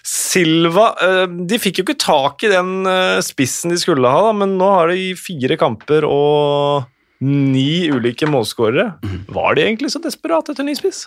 [0.00, 0.86] Silva.
[1.04, 2.88] Eh, De fikk jo ikke tak i den
[3.24, 6.88] spissen de skulle ha, men nå har de fire kamper og
[7.24, 8.88] ni ulike målskårere.
[9.32, 11.06] Var de egentlig så desperate etter ny spiss?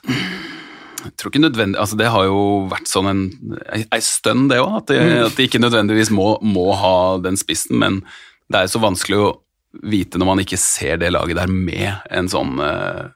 [1.03, 2.39] Jeg tror ikke nødvendig, altså Det har jo
[2.71, 3.21] vært sånn en
[3.69, 4.79] ei, stund, det òg.
[4.81, 7.77] At, de- at de ikke nødvendigvis må, må ha den spissen.
[7.79, 8.01] Men
[8.49, 9.29] det er jo så vanskelig å
[9.87, 13.11] vite når man ikke ser det laget der med en sånn uh,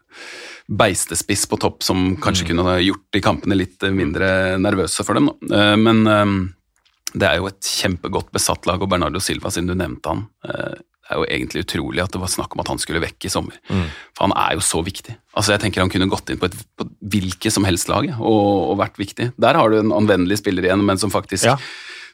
[0.72, 5.32] beistespiss på topp som kanskje kunne gjort de kampene litt eh, mindre nervøse for dem.
[5.50, 6.36] Eh, men um,
[7.16, 10.78] det er jo et kjempegodt besatt lag, og Bernardo Silva, siden du nevnte han eh,
[10.78, 13.32] det er jo egentlig utrolig at det var snakk om at han skulle vekk i
[13.34, 13.58] sommer.
[13.68, 15.16] For han er jo så viktig.
[15.38, 18.72] Altså jeg tenker Han kunne gått inn på et på hvilket som helst lag og,
[18.72, 19.32] og vært viktig.
[19.42, 21.58] Der har du en anvendelig spiller igjen, men som faktisk, Ja.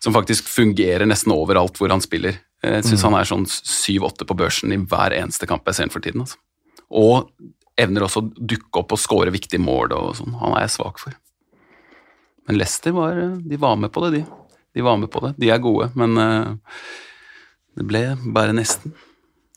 [0.04, 2.40] som faktisk fungerer nesten overalt hvor han spiller.
[2.66, 5.94] Jeg syns han er sånn syv-åtte på børsen i hver eneste kamp jeg ser ham
[5.94, 6.26] for tiden.
[6.26, 6.38] Altså.
[6.90, 7.30] Og
[7.78, 10.34] evner også å dukke opp og score viktige mål og sånn.
[10.42, 11.14] Han er jeg svak for.
[12.48, 14.24] Men Leicester var, de var med på det, de.
[14.78, 15.34] De var med på det.
[15.38, 16.72] De er gode, men eh,
[17.78, 18.02] det ble
[18.34, 18.96] bare nesten.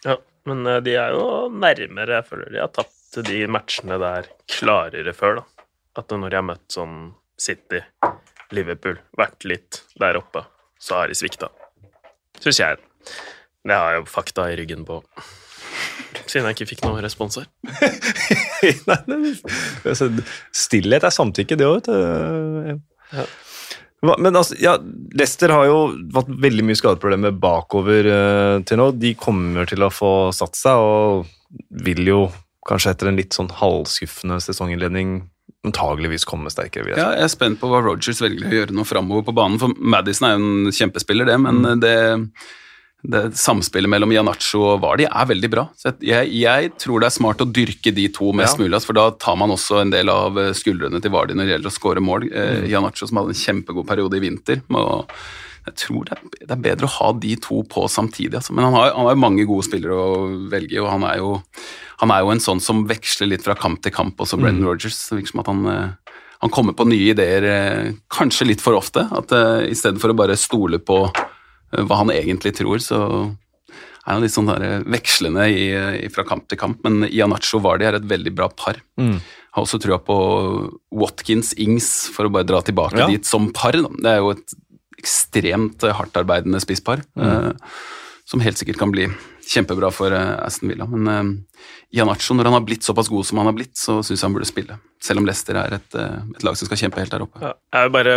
[0.04, 2.20] Ja, men eh, de er jo nærmere.
[2.20, 5.66] Jeg føler de har tapt de matchene der klarere før, da.
[5.98, 6.98] At når de har møtt sånn
[7.40, 7.80] City,
[8.54, 10.44] Liverpool, vært litt der oppe,
[10.80, 11.48] så har de svikta.
[12.40, 12.80] Syns jeg.
[13.66, 15.00] Det har jeg jo fakta i ryggen på.
[16.30, 17.48] Siden jeg ikke fikk noen respons her.
[19.88, 20.11] Altså,
[20.52, 22.83] Stillhet er samtykke, det òg, vet du.
[23.16, 23.24] Ja.
[24.00, 24.76] Hva- Men altså, ja,
[25.12, 25.80] Leicester har jo
[26.14, 28.86] hatt veldig mye skadeproblemer bakover eh, til nå.
[28.96, 31.26] De kommer til å få satt seg, og
[31.84, 32.20] vil jo
[32.68, 35.18] kanskje etter en litt sånn halvskuffende sesonginnledning
[35.66, 36.88] antageligvis komme sterkere.
[36.94, 36.96] jeg.
[36.96, 39.58] Ja, jeg er spent på hva Rogers velger å gjøre nå framover på banen.
[39.60, 41.92] For Madison er jo en kjempespiller, det, men det,
[43.02, 45.66] det samspillet mellom Ianacho og Vardi er veldig bra.
[45.78, 48.64] Så jeg, jeg tror det er smart å dyrke de to mest Ja.
[48.64, 51.48] mulig, altså, for da tar man også en del av eh, skuldrene til Vardi når
[51.48, 52.28] det gjelder å skåre mål.
[52.30, 52.66] Mm.
[52.70, 54.60] Ianacho som hadde en kjempegod periode i vinter.
[54.68, 55.08] Og
[55.68, 58.34] jeg tror det er, det er bedre å ha de to på samtidig.
[58.40, 58.54] Altså.
[58.56, 61.34] Men han har, han har mange gode spillere å velge i, og han er, jo,
[62.02, 64.98] han er jo en sånn som veksler litt fra kamp til kamp, også Brendan Rogers.
[65.08, 68.78] Det virker som at han, eh, han kommer på nye ideer eh, kanskje litt for
[68.78, 69.04] ofte.
[69.12, 71.29] At uh, I stedet for å bare stole på eh,
[71.72, 73.00] hva han egentlig tror, så
[74.06, 75.66] er han litt sånn der, eh, vekslende i,
[76.04, 76.80] i, fra kamp til kamp.
[76.87, 78.80] Men Ianacho Vardi er et veldig bra par.
[78.98, 79.18] Mm.
[79.54, 80.16] Har også trua på
[80.94, 83.06] Watkins, Ings, for å bare dra tilbake Ja.
[83.11, 83.72] dit som par.
[83.72, 83.88] Da.
[83.88, 84.54] Det er jo et
[85.00, 87.52] ekstremt eh, hardtarbeidende spisspar, eh,
[88.30, 89.09] som helt sikkert kan bli
[89.50, 90.87] kjempebra for eh, Aston Villa.
[90.87, 91.30] Men eh,
[91.98, 94.35] Ianacho, når han har blitt såpass god som han har blitt, så syns jeg han
[94.37, 94.76] burde spille.
[95.02, 97.40] Selv om Leicester er et, eh, et lag som skal kjempe helt der oppe.
[97.42, 98.16] Ja, jeg vil bare,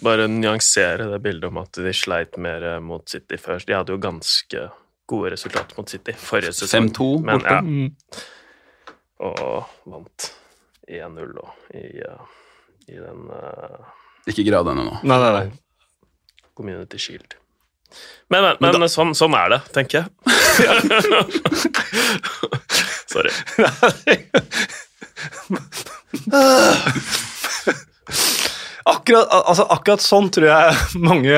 [0.00, 3.58] bare nyansere det bildet om at de sleit mer mot City før.
[3.66, 4.68] De hadde jo ganske
[5.12, 6.88] gode resultater mot City forrige sesong.
[6.88, 7.50] 5-2 borte.
[7.50, 7.94] ja, Mm.
[9.22, 10.32] og vant
[10.88, 12.20] 1-0 og i, eh,
[12.88, 13.78] i den uh...
[14.26, 14.96] Ikke grad ennå nå.
[15.02, 15.50] Nei, nei, nei.
[16.54, 17.34] Community Shield.
[18.32, 20.06] Men, men, men, sånn, sånn er det, tenker jeg.
[23.12, 23.30] Sorry.
[28.88, 31.36] Akkurat, altså, akkurat sånn tror jeg mange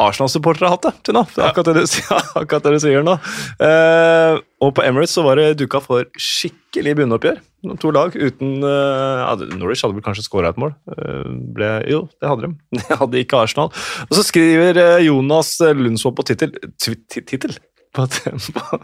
[0.00, 1.24] Arsenal-supportere har hatt det til nå.
[1.32, 1.98] Det er akkurat det du,
[2.42, 3.16] akkurat det du sier nå.
[3.60, 7.42] Uh, og på Emirates så var det duka for skikkelig bunnoppgjør.
[7.82, 10.74] To lag uten uh, Norwich hadde vel kanskje skåra et mål.
[10.88, 12.54] Uh, ble, jo, det hadde de.
[12.86, 13.72] Det hadde ikke Arsenal.
[14.08, 17.58] Og så skriver Jonas Lundsvold på Twitter, tittel
[17.96, 18.80] på, på,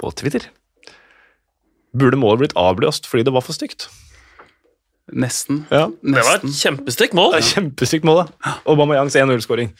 [0.00, 0.50] på Twitter
[1.96, 3.88] Burde målet blitt avblåst fordi det var for stygt?
[5.12, 5.64] Nesten.
[5.70, 6.76] Ja, Det var et Nesten.
[6.76, 7.32] kjempestygt mål.
[7.34, 8.54] det er Kjempestygt mål, da.
[8.70, 9.72] Aubameyangs 1-0-skåring.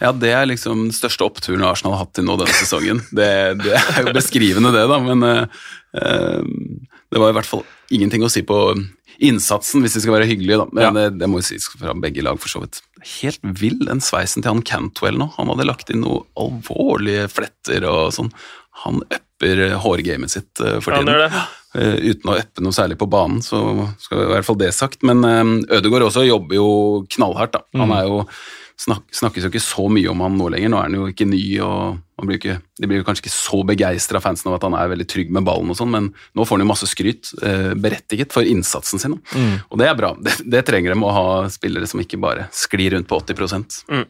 [0.00, 3.00] Ja, det er liksom den største oppturen Arsenal har hatt til nå denne sesongen.
[3.10, 3.30] Det,
[3.64, 6.44] det er jo beskrivende, det, da, men uh,
[7.10, 8.58] det var i hvert fall ingenting å si på
[9.18, 10.66] innsatsen, hvis de skal være hyggelige, da.
[10.70, 10.90] Men Ja.
[10.94, 12.78] det, det må jo sies fra begge lag, for så vidt.
[13.18, 15.32] Helt vill, den sveisen til han Cantwell nå.
[15.38, 18.30] Han hadde lagt inn noen alvorlige fletter og sånn.
[18.84, 19.02] Han
[19.38, 21.08] upper eh, hårgamet sitt eh, for tiden.
[21.08, 21.30] Ja, det.
[21.72, 22.10] det.
[22.10, 25.02] uten å uppe noe særlig på banen, så skal i hvert fall det sagt.
[25.06, 25.22] Men
[25.68, 26.70] Ødegaard også jobber jo
[27.16, 27.54] knallhardt.
[27.54, 27.64] da.
[27.78, 28.22] Han er jo,
[28.80, 30.72] snak, snakkes jo ikke så mye om han nå lenger.
[30.72, 33.34] Nå er han jo ikke ny, og man blir ikke, de blir jo kanskje ikke
[33.36, 36.46] så begeistra fansen av at han er veldig trygg med ballen, og sånn, men nå
[36.46, 39.18] får han jo masse skryt, eh, berettiget, for innsatsen sin.
[39.36, 39.52] Mm.
[39.68, 40.14] Og det er bra.
[40.18, 44.08] Det, det trenger de å ha spillere som ikke bare sklir rundt på 80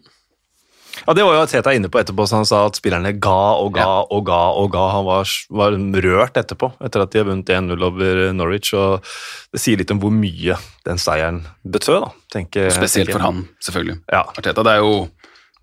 [1.06, 3.74] Ja, Det var jo Teta inne på etterpå, så han sa at spillerne ga og
[3.74, 4.40] ga og ga.
[4.58, 4.84] og ga.
[4.96, 8.72] Han var, var rørt etterpå, etter at de har vunnet 1-0 over Norwich.
[8.74, 9.04] og
[9.52, 10.56] Det sier litt om hvor mye
[10.88, 12.00] den seieren betød.
[12.06, 12.10] da.
[12.32, 14.00] Tenker, Spesielt tenker for han, selvfølgelig.
[14.12, 14.24] Ja.
[14.36, 15.08] Arteta, det er jo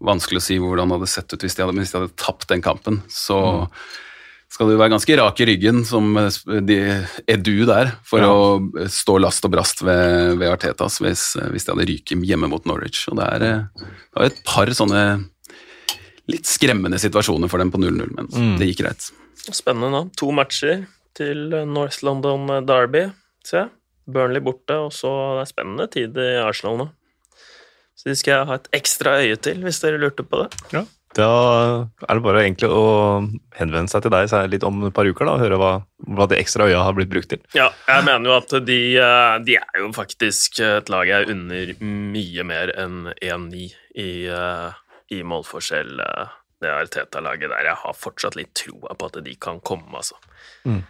[0.05, 2.47] vanskelig å si hvordan det hadde sett ut hvis de hadde, hvis de hadde tapt
[2.51, 3.01] den kampen.
[3.09, 3.37] Så
[4.55, 6.31] skal du være ganske rak i ryggen som eh,
[6.63, 6.77] de,
[7.27, 8.31] er du der for Ja.
[8.31, 12.63] å stå last og brast ved, ved Artetas hvis, hvis de hadde ryket hjemme mot
[12.69, 13.03] Norwich.
[13.11, 15.03] Og det er, eh, det var et par sånne
[16.31, 19.11] litt skremmende situasjoner for dem på 0-0, men det gikk greit.
[19.45, 19.99] Spennende nå.
[20.17, 23.03] To matcher til North London Derby,
[23.45, 23.69] ser jeg.
[24.09, 26.87] Burnley borte, og så det er spennende tid i Arsenal nå.
[27.97, 30.57] Så de skal jeg ha et ekstra øye til, hvis dere lurte på det.
[31.15, 31.27] Da
[32.03, 33.23] er det bare egentlig å
[33.55, 35.59] henvende seg til deg så er det litt om et par uker da, og høre
[35.61, 35.71] hva,
[36.17, 37.43] hva de ekstra øya har blitt brukt til.
[37.55, 41.71] Ja, jeg mener jo at de, eh, de er jo faktisk et lag jeg unner
[41.79, 44.81] mye mer enn 1-9 i, eh,
[45.15, 45.95] i målforskjell.
[46.03, 46.11] det
[46.63, 47.67] Det Arteta-laget der.
[47.67, 50.15] Jeg har fortsatt litt troa på at de kan komme, altså.
[50.65, 50.83] Mm.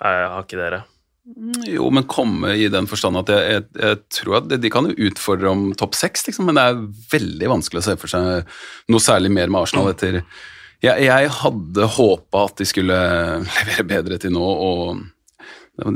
[0.00, 0.84] Jeg har ikke dere.
[1.24, 5.08] Jo, men komme i den forstand at jeg, jeg, jeg tror at de, kan jo
[5.08, 6.82] utfordre om topp seks, liksom, men det er
[7.14, 8.52] veldig vanskelig å se for seg
[8.92, 10.20] noe særlig mer med Arsenal etter
[10.84, 12.98] Jeg, jeg hadde håpa at de skulle
[13.58, 15.88] levere bedre til nå, og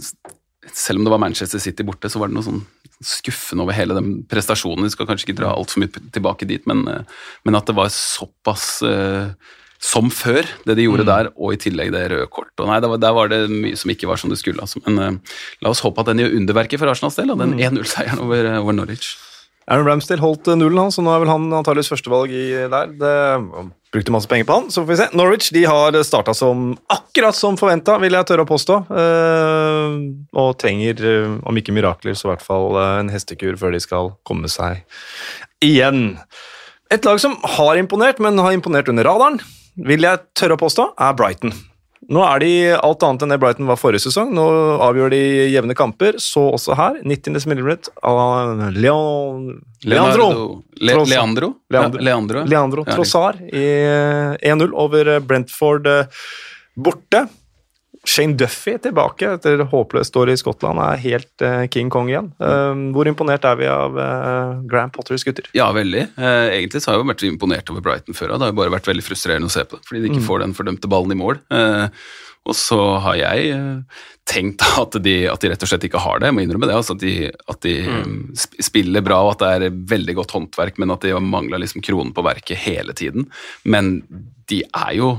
[0.72, 2.64] selv om det var Manchester City borte, så var det noe sånn
[3.04, 4.88] skuffende over hele den prestasjonen.
[4.88, 7.04] Vi skal kanskje ikke dra altfor mye tilbake dit, men, eh,
[7.46, 9.28] men at det var såpass eh,
[9.78, 12.56] som før, det de gjorde der, og i tillegg det røde kortet.
[12.58, 14.62] Og Nei, var, der var det mye som ikke var som det skulle.
[14.64, 14.82] Altså.
[14.86, 18.22] Men uh, la oss håpe at den gjør underverket for Arsenals del, og den 1-0-seieren
[18.24, 19.14] over, over Norwich.
[19.68, 22.94] Aaron Ramsdale holdt nullen, han, så nå er vel han antakeligvis førstevalg i der.
[22.98, 23.16] Det,
[23.92, 25.08] brukte masse penger på han, så får vi se.
[25.16, 28.78] Norwich de har starta som akkurat som forventa, vil jeg tørre å påstå.
[28.90, 29.96] Uh,
[30.36, 33.80] og trenger, eh, om ikke mirakler, så i hvert fall eh, en hestekur før de
[33.82, 34.84] skal komme seg
[35.64, 36.18] igjen.
[36.92, 39.40] Et lag som har imponert, men har imponert under radaren,
[39.86, 41.54] vil jeg tørre å påstå, er Brighton.
[42.08, 44.30] Nå er de alt annet enn det Brighton var forrige sesong.
[44.32, 44.44] Nå
[44.80, 45.20] avgjør de
[45.52, 46.16] jevne kamper.
[46.22, 47.00] Så også her.
[47.04, 47.36] 90.
[47.50, 49.50] millimeter av Leon,
[49.84, 50.28] Leandro.
[50.80, 50.94] Le.
[51.10, 51.50] Leandro?
[51.68, 52.00] Leandro.
[52.00, 52.44] Ja, Leandro.
[52.48, 56.24] Leandro Trossard i eh, 1-0 over eh, Brentford eh,
[56.78, 57.26] borte.
[58.08, 62.30] Shane Duffy tilbake etter håpløst år i Skottland er helt eh, King Kong igjen.
[62.40, 65.50] Eh, hvor imponert er vi av eh, Graham Potters gutter?
[65.56, 66.06] Ja, veldig.
[66.16, 68.32] Eh, egentlig så har jeg jo vært imponert over Brighton før.
[68.32, 70.56] Det har jo bare vært veldig frustrerende å se på, fordi de ikke får den
[70.56, 71.42] fordømte ballen i mål.
[72.48, 73.58] Og så har jeg
[74.28, 76.30] tenkt at de, at de rett og slett ikke har det.
[76.30, 76.76] Jeg må innrømme det.
[76.78, 78.18] altså At de, at de mm.
[78.64, 82.14] spiller bra og at det er veldig godt håndverk, men at de mangla liksom kronen
[82.16, 83.28] på verket hele tiden.
[83.68, 83.98] Men
[84.48, 85.18] de er jo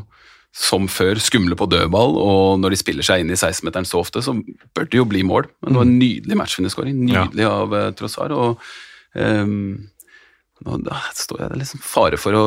[0.55, 4.23] som før skumle på dødball, og når de spiller seg inn i 16-meteren så ofte,
[4.25, 4.33] så
[4.75, 5.45] bør det jo bli mål.
[5.61, 6.97] Men det var en nydelig matchvinnerskåring.
[7.05, 8.33] Nydelig av uh, Trossard.
[8.33, 8.59] og
[9.13, 9.87] um,
[10.65, 12.41] nå da står jeg liksom fare for å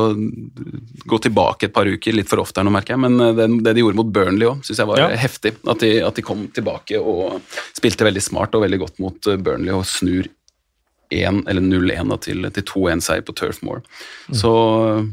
[1.09, 3.01] gå tilbake et par uker, litt for ofte her nå, merker jeg.
[3.01, 5.07] Men eh, det, det de gjorde mot Burnley òg, syns jeg var Ja.
[5.17, 5.55] heftig.
[5.65, 7.39] At de, at de kom tilbake og
[7.73, 10.29] spilte veldig smart og veldig godt mot eh, Burnley og snur
[11.13, 13.81] 0-1 til, til 2-1-seier på Turf Moor.
[14.33, 15.03] Så eh,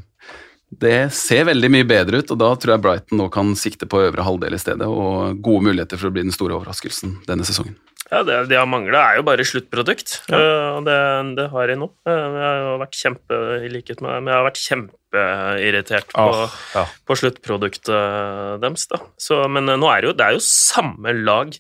[0.71, 4.05] det ser veldig mye bedre ut, og da tror jeg Brighton nå kan sikte på
[4.07, 7.75] øvre halvdel i stedet, og gode muligheter for å bli den store overraskelsen denne sesongen.
[8.11, 10.17] Ja, det de har mangla, er jo bare sluttprodukt.
[10.31, 10.39] Ja.
[10.39, 10.97] Eh, og det,
[11.39, 11.87] det har de nå.
[12.11, 16.25] Eh, jeg har jo vært kjempe i likhet med Men jeg har vært kjempeirritert på,
[16.27, 16.85] oh, ja.
[17.07, 18.99] på sluttproduktet deres, da.
[19.15, 21.55] Så, men eh, nå er det jo Det er jo samme lag,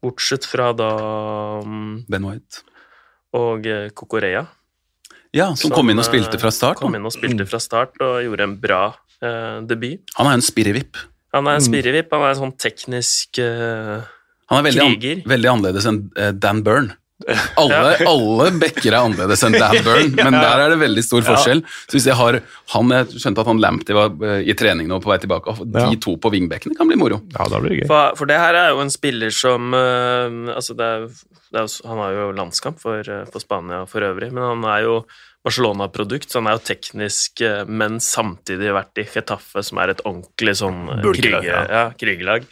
[0.00, 0.92] bortsett fra da
[1.66, 2.62] mm, Ben White.
[3.40, 3.66] Og
[3.98, 4.46] Kokorea.
[5.36, 6.80] Ja, som, Som, kom inn og eh, spilte fra start.
[6.82, 8.80] Kom inn og spilte fra start og gjorde en bra
[9.22, 10.00] uh, debut.
[10.18, 10.96] Han er en spirrevipp.
[11.36, 11.68] Han er en Mm.
[11.68, 14.00] spirrevipp, han er en sånn teknisk uh,
[14.50, 15.20] Han er veldig, Kriger.
[15.20, 16.96] an, veldig annerledes enn uh, Dan Byrne.
[17.60, 21.60] Alle, alle backer er annerledes enn Dan Byrne, men der er det veldig stor forskjell.
[21.84, 22.38] Så hvis jeg har
[22.72, 25.52] han, Jeg skjønte at han Lamptey var eh, i trening nå på vei tilbake.
[25.52, 25.90] og De Ja.
[26.00, 27.20] to på wingbackene kan bli moro.
[27.36, 27.88] ja, da blir det gøy.
[27.92, 31.04] For, for det her er jo en spiller som uh, Altså, det er,
[31.52, 35.04] jo- han har jo landskamp for, eh, for Spania for øvrig, men han er jo
[35.44, 40.02] Barcelona-produkt, så han er jo teknisk, eh, men samtidig vært i Getafe, som er et
[40.04, 41.90] ordentlig sånn krigelag kriger- ja.
[41.98, 42.44] krigerlag.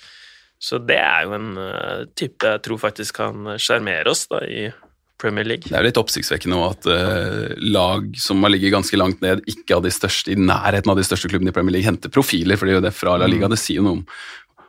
[0.61, 4.73] Så det er jo en eh, type jeg tror faktisk kan sjarmere oss da i
[5.19, 5.63] Premier League.
[5.69, 9.75] Det er jo litt oppsiktsvekkende at uh, lag som har ligget ganske langt ned, ikke
[9.75, 12.67] av de største, i nærheten av de største klubbene i Premier League, henter profiler, for
[12.67, 13.49] det er jo det fra La Liga.
[13.51, 14.07] Det sier jo noe om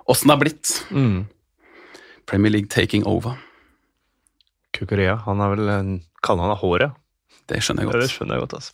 [0.09, 0.71] åssen det har blitt.
[0.89, 1.27] Mm.
[2.25, 3.37] Premier League taking over.
[4.79, 5.89] Kukurea, han er vel en
[6.25, 6.95] Kaller han av håret?
[7.49, 8.01] Det skjønner jeg godt.
[8.03, 8.73] det skjønner jeg godt, altså.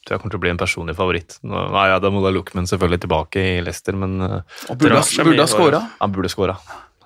[0.00, 1.34] Tror jeg kommer til å bli en personlig favoritt.
[1.44, 4.40] Nå, nei, ja, Da må da Lookman selvfølgelig tilbake i Leicester, men eh,
[4.72, 5.80] Og burde, burde ha scora.
[6.00, 6.56] han burde skåra.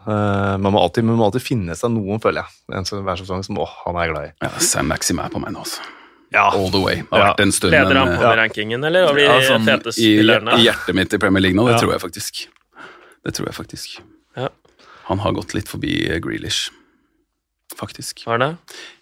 [0.07, 2.77] Uh, man, må alltid- man må alltid finne seg noen, føler jeg.
[2.77, 4.33] En som, hver sesong som åh, han er glad i.
[4.45, 5.81] Ja, Sam Maxim er på meg nå, altså.
[6.35, 7.03] Ja, All the way.
[7.11, 7.29] Har Ja.
[7.33, 8.35] vært en stund, Leder han på ja.
[8.37, 9.07] rankingen, eller?
[9.09, 10.11] Og blir ja, sånn, fete i.
[10.21, 11.81] I hjertet mitt i Premier League nå, det Ja.
[11.83, 12.47] tror jeg faktisk.
[13.25, 14.01] Det tror jeg faktisk.
[14.37, 14.49] Ja.
[15.09, 16.71] Han har gått litt forbi eh, Grealish,
[17.79, 18.25] faktisk.
[18.29, 18.51] Var det?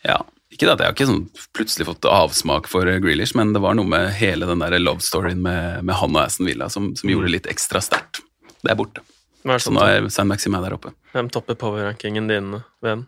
[0.06, 0.18] Ja,
[0.52, 1.24] ikke det at jeg har ikke sånn
[1.56, 5.04] plutselig fått avsmak for eh, Grealish, men det var noe med hele den der love
[5.04, 8.20] storyen med, med han og Aston Villa som, som gjorde det litt ekstra sterkt.
[8.62, 9.04] Det er borte.
[9.42, 10.92] Hva er det Så som nå er San Maxim er der oppe.
[11.16, 12.52] Hvem topper power-rankingen din,
[12.84, 13.06] venn?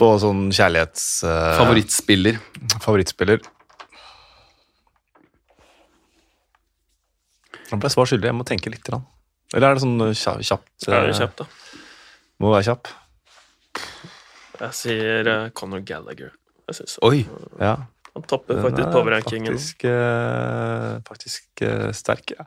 [0.00, 1.04] På sånn kjærlighets...
[1.22, 2.40] Uh, Favorittspiller.
[2.82, 3.44] Favorittspiller.
[7.70, 8.90] Nå ble jeg svar skyldig, jeg må tenke litt.
[8.90, 10.72] Eller er det sånn kjapt?
[10.88, 11.82] Er det eh, kjapt, da?
[12.42, 12.90] Må være kjapp.
[14.60, 16.32] Jeg sier uh, Conor Gallagher.
[16.68, 17.26] Jeg synes Oi!
[17.60, 17.74] Ja.
[18.14, 19.52] Han topper faktisk powerrankingen.
[19.52, 22.44] Faktisk, uh, faktisk uh, sterk, ja.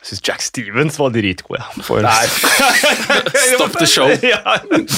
[0.00, 1.68] Jeg syns Jack Stevens var dritgod, ja.
[1.86, 2.02] For...
[3.54, 4.08] Stop the show.
[4.34, 4.40] ja.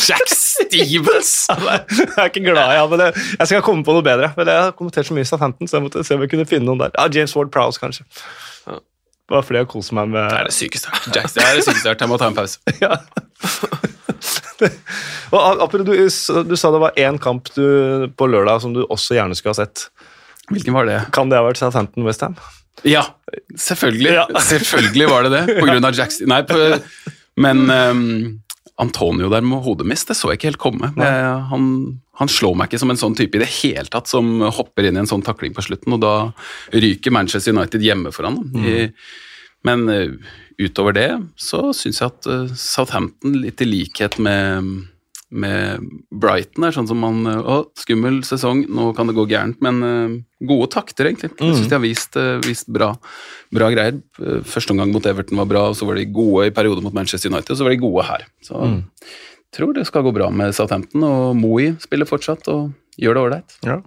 [0.09, 1.35] Jack Stevens!
[1.51, 4.33] Jeg er ikke glad i ja, men jeg, jeg skal komme på noe bedre.
[4.37, 6.49] Men Jeg har kommentert så mye i Southampton, så jeg måtte se om jeg kunne
[6.49, 6.97] finne noen der.
[6.97, 8.09] Ja, James Ward Prowse, kanskje.
[8.65, 8.81] Ja.
[9.29, 10.89] Bare fordi jeg koser meg med Det er det sykeste.
[11.15, 11.93] Jack, det er det sykeste.
[12.01, 12.65] Jeg må ta en pause.
[12.81, 12.97] ja.
[15.35, 15.95] Og du,
[16.49, 19.61] du sa det var én kamp du, på lørdag som du også gjerne skulle ha
[19.63, 19.89] sett.
[20.49, 21.03] Hvilken var det?
[21.15, 22.39] Kan det ha vært Southampton Westham?
[22.87, 23.05] Ja,
[23.59, 24.13] selvfølgelig.
[24.15, 24.27] Ja.
[24.53, 25.57] Selvfølgelig var det det.
[25.59, 26.59] På grunn av Jackson Nei, på,
[27.43, 28.05] men um,
[28.79, 30.93] Antonio der med hodet mist, det så jeg ikke helt komme.
[30.95, 31.09] Det,
[31.51, 31.65] han,
[32.21, 34.99] han slår meg ikke som en sånn type i det hele tatt som hopper inn
[34.99, 36.15] i en sånn takling på slutten, og da
[36.75, 38.39] ryker Manchester United hjemme for han.
[38.63, 38.87] I,
[39.67, 40.15] men eh,
[40.59, 44.73] utover det så syns jeg at eh, Southampton, litt i likhet med,
[45.31, 49.61] med Brighton, er sånn som man eh, Å, skummel sesong, nå kan det gå gærent,
[49.65, 50.17] men eh,
[50.51, 51.31] gode takter, egentlig.
[51.39, 52.93] Jeg syns de har vist, vist bra,
[53.55, 54.03] bra greier.
[54.47, 57.33] Første omgang mot Everton var bra, og så var de gode i perioder mot Manchester
[57.33, 58.27] United, og så var de gode her.
[58.45, 58.63] Så
[59.55, 63.57] tror det skal gå bra med Southampton, og Moey spiller fortsatt og gjør det ålreit.
[63.67, 63.79] Ja.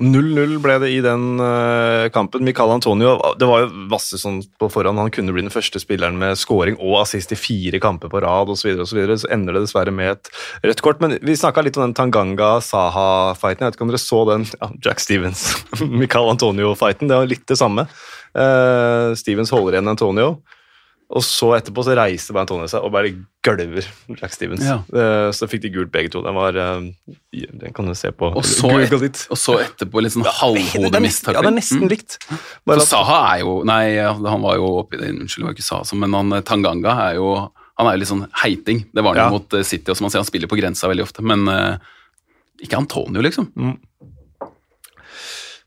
[0.00, 2.44] 0-0 ble det i den eh, kampen.
[2.46, 5.00] Michael Antonio det var jo masse sånn på forhånd.
[5.00, 8.48] Han kunne bli den første spilleren med scoring og assist i fire kamper på rad
[8.48, 8.62] osv.
[8.62, 9.18] Så, videre, og så, videre.
[9.20, 10.32] så ender det dessverre med et
[10.64, 11.02] rødt kort.
[11.04, 13.66] Men vi snakka litt om den Tanganga-Saha-fighten.
[13.66, 15.44] Jeg vet ikke om dere så den ja, Jack Stevens,
[16.02, 17.10] Michael Antonio-fighten.
[17.10, 17.86] Det var litt det samme.
[18.30, 20.38] Uh, Stevens holder igjen Antonio.
[21.10, 23.08] Og så etterpå så reiser bare Antonio seg og bare
[23.42, 23.82] gølver
[24.20, 24.62] Jack Stevens.
[24.62, 24.76] Ja.
[24.94, 26.20] Eh, så fikk de gult begge to.
[26.22, 26.84] Den var eh,
[27.34, 28.28] Den kan du se på.
[28.38, 31.08] Og så, et, og så etterpå litt sånn halvhodet er.
[31.34, 31.88] Ja, det er nesten Mm.
[31.90, 32.14] likt.
[32.68, 35.66] Bare at, Saha er jo Nei, han var jo oppi det Unnskyld, det var ikke
[35.66, 37.32] Saha, sånn, men han, eh, Tanganga er jo
[37.80, 38.84] Han er jo litt sånn heiting.
[38.94, 39.30] Det var han Ja.
[39.34, 41.22] mot City, og som man ser, han spiller på grensa veldig ofte.
[41.26, 41.42] Men
[42.62, 43.50] ikke Antonio, liksom.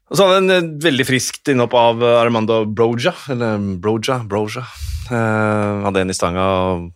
[0.07, 3.11] og så hadde han en veldig friskt innhopp av Armando Broja.
[3.33, 4.61] Eller Broja, Broja.
[5.11, 6.43] Eh, hadde en i stanga
[6.73, 6.91] og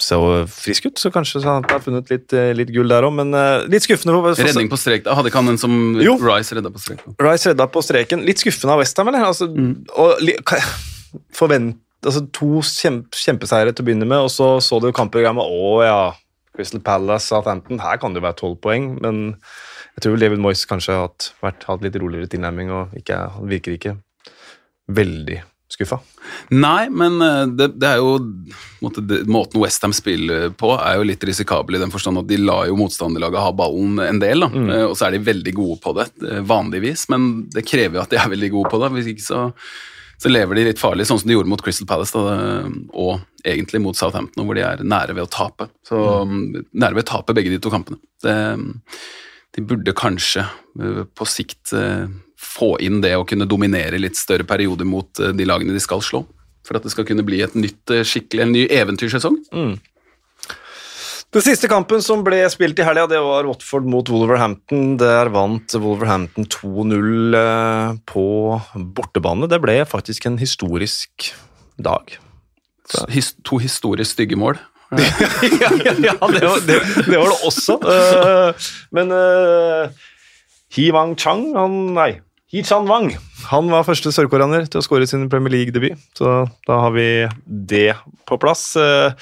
[0.00, 0.16] så
[0.48, 3.12] frisk ut, så kanskje så han har funnet litt, eh, litt gull der òg.
[3.18, 4.14] Men uh, litt skuffende.
[4.38, 5.02] Redning på strek.
[5.04, 5.16] da.
[5.18, 6.14] Hadde ikke han en som Jo.
[6.22, 7.02] Rice redda på strek?
[7.20, 8.24] Rice redda på streken.
[8.24, 9.26] Litt skuffende av Westham, eller?
[9.28, 10.62] Altså, og, li- ka-
[11.36, 15.44] forvent, altså, to kjempe, kjempeseiere til å begynne med, og så så du kampprogrammet.
[15.44, 16.00] Å ja,
[16.56, 17.82] Crystal Palace, Southampton.
[17.84, 19.20] Her kan det jo være tolv poeng, men
[19.98, 23.20] jeg tror David Moyes kanskje har hatt, vært, hatt litt roligere tilnærming, og ikke,
[23.52, 23.98] virker ikke
[24.88, 25.42] veldig
[25.74, 26.00] skuffa?
[26.54, 28.16] Nei, men eh, det, det er jo
[28.84, 32.40] måte, det, Måten Westham spiller på, er jo litt risikabel i den forstand at de
[32.40, 34.50] lar jo motstanderlaget ha ballen en del, da.
[34.50, 34.72] Mm.
[34.88, 38.12] og så er de veldig gode på det, eh, vanligvis, men det krever jo at
[38.12, 38.92] de er veldig gode på det.
[38.98, 39.46] Hvis ikke så,
[40.20, 43.80] så lever de litt farlig, sånn som de gjorde mot Crystal Palace, da, og egentlig
[43.82, 45.70] mot Southampton, hvor de er nære ved å tape.
[45.86, 45.96] Så
[46.28, 48.00] Nære ved å tape begge de to kampene.
[48.20, 48.36] Det,
[49.56, 50.44] de burde kanskje
[50.80, 52.06] eh, på sikt eh,
[52.40, 56.02] få inn det å kunne dominere litt større perioder mot eh, de lagene de skal
[56.04, 56.24] slå.
[56.66, 59.38] For at det skal kunne bli et nytt, eh, skikkelig, en ny eventyrsesong.
[61.30, 64.96] Den siste kampen som ble spilt i helga, det var Watford mot Wolverhampton.
[64.98, 68.24] Der vant Wolverhampton 2-0 eh, på
[68.96, 69.50] bortebane.
[69.50, 71.30] Det ble faktisk en historisk
[71.78, 72.16] dag.
[73.12, 74.58] His, to historisk stygge mål.
[74.98, 77.76] ja, ja, ja det, var, det, det var det også.
[78.90, 79.92] Men uh,
[80.74, 82.10] Hi Wang Chang han, Nei,
[82.50, 83.12] Hi Chan Wang.
[83.52, 87.04] Han var første sørkoreaner til å skåre sin Premier League-debut, så da har vi
[87.46, 87.92] det
[88.26, 88.64] på plass.
[88.74, 89.14] Eh,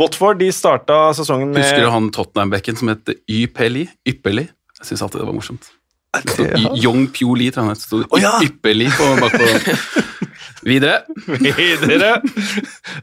[0.00, 3.86] Watford de starta sesongen med Husker du han Tottenham-bekken som het Ypeli?
[4.10, 4.48] Ypperlig?
[4.80, 5.70] Jeg syns alltid det var morsomt.
[6.14, 6.74] Det Ja.
[6.82, 7.86] Yong Pyo Lee, tror jeg han het.
[7.86, 8.34] Stod Å, ja.
[8.42, 9.94] Ypperlig på bakpå.
[10.70, 11.02] Videre.
[11.28, 12.12] videre.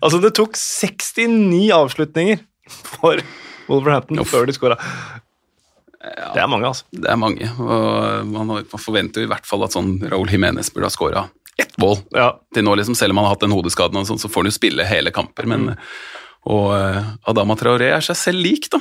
[0.01, 3.19] Altså, det tok 69 avslutninger for
[3.69, 4.31] Wolverhampton Uff.
[4.31, 4.77] før de skåra.
[6.01, 6.85] Det er mange, altså.
[6.91, 10.89] Det er mange, og man forventer jo i hvert fall at sånn Raúl Jiménez burde
[10.89, 11.23] ha skåra
[11.61, 12.31] ett mål Ja.
[12.55, 14.49] til nå, liksom, selv om han har hatt den hodeskaden, og sånn, så får han
[14.49, 15.45] jo spille hele kamper.
[15.45, 15.75] Men,
[16.49, 18.79] Og eh, Adama Traoré er seg selv lik, da.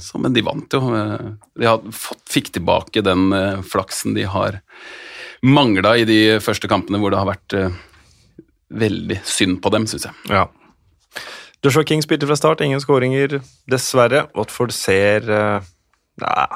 [0.00, 0.80] Så, men de vant jo.
[0.96, 1.26] eh,
[1.60, 4.56] De har fått, fikk tilbake den eh, flaksen de har
[5.44, 7.58] mangla i de første kampene hvor det har vært
[8.72, 10.14] veldig synd på dem, syns jeg.
[10.32, 10.46] Ja.
[11.64, 13.38] Joshua King spilte fra start, ingen skåringer,
[13.68, 14.24] dessverre.
[14.36, 15.28] Watford ser
[16.22, 16.46] Nei,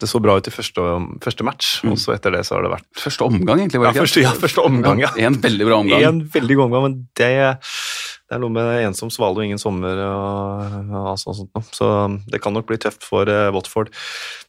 [0.00, 0.80] det så bra ut i første,
[1.20, 3.80] første match, og så etter det så har det vært Første omgang, egentlig.
[3.82, 4.06] var Ja, det ikke?
[4.06, 5.10] første, ja, første omgang, ja.
[5.18, 6.04] En veldig bra omgang.
[6.08, 7.28] En veldig god omgang, men det,
[7.60, 11.66] det er noe med ensom svale og ingen sommer og, og sånt, sånt noe.
[11.76, 11.90] Så
[12.32, 13.92] det kan nok bli tøft for uh, Watford.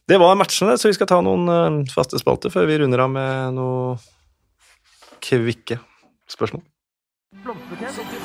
[0.08, 3.12] Det var matchene, så vi skal ta noen uh, faste spalter før vi runder av
[3.12, 3.96] med noe
[5.22, 5.82] kvikke
[6.32, 6.64] spørsmål.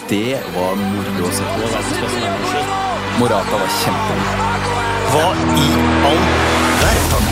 [0.08, 2.87] Det var moro å se på.
[3.20, 4.66] Morata var kjempegod.
[5.12, 5.26] Hva
[5.58, 5.68] i
[6.08, 6.20] all
[6.82, 7.30] verden?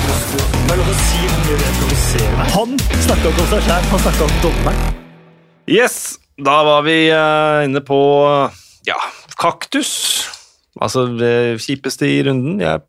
[2.16, 2.50] Er.
[2.56, 2.74] Han
[3.04, 4.98] snakka ikke om seg sjæl, han snakka om dommeren.
[5.70, 5.96] Yes,
[6.40, 7.98] da var vi eh, inne på
[8.88, 8.98] ja,
[9.42, 9.92] kaktus.
[10.82, 11.34] Altså det
[11.64, 12.60] kjipeste i runden.
[12.64, 12.84] Jeg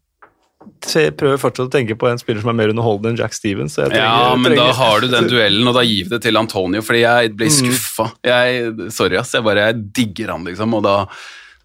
[0.87, 3.75] ser- prøver fortsatt å tenke på en spiller som er mer underholdende enn Jack Stevens.
[3.77, 6.23] så jeg trenger- Ja, men da har du den duellen, og da gir vi det
[6.23, 8.11] til Antonio, fordi jeg ble skuffa.
[8.25, 9.33] Jeg, sorry, ass.
[9.35, 10.75] Jeg bare jeg digger han, liksom.
[10.79, 10.97] Og da,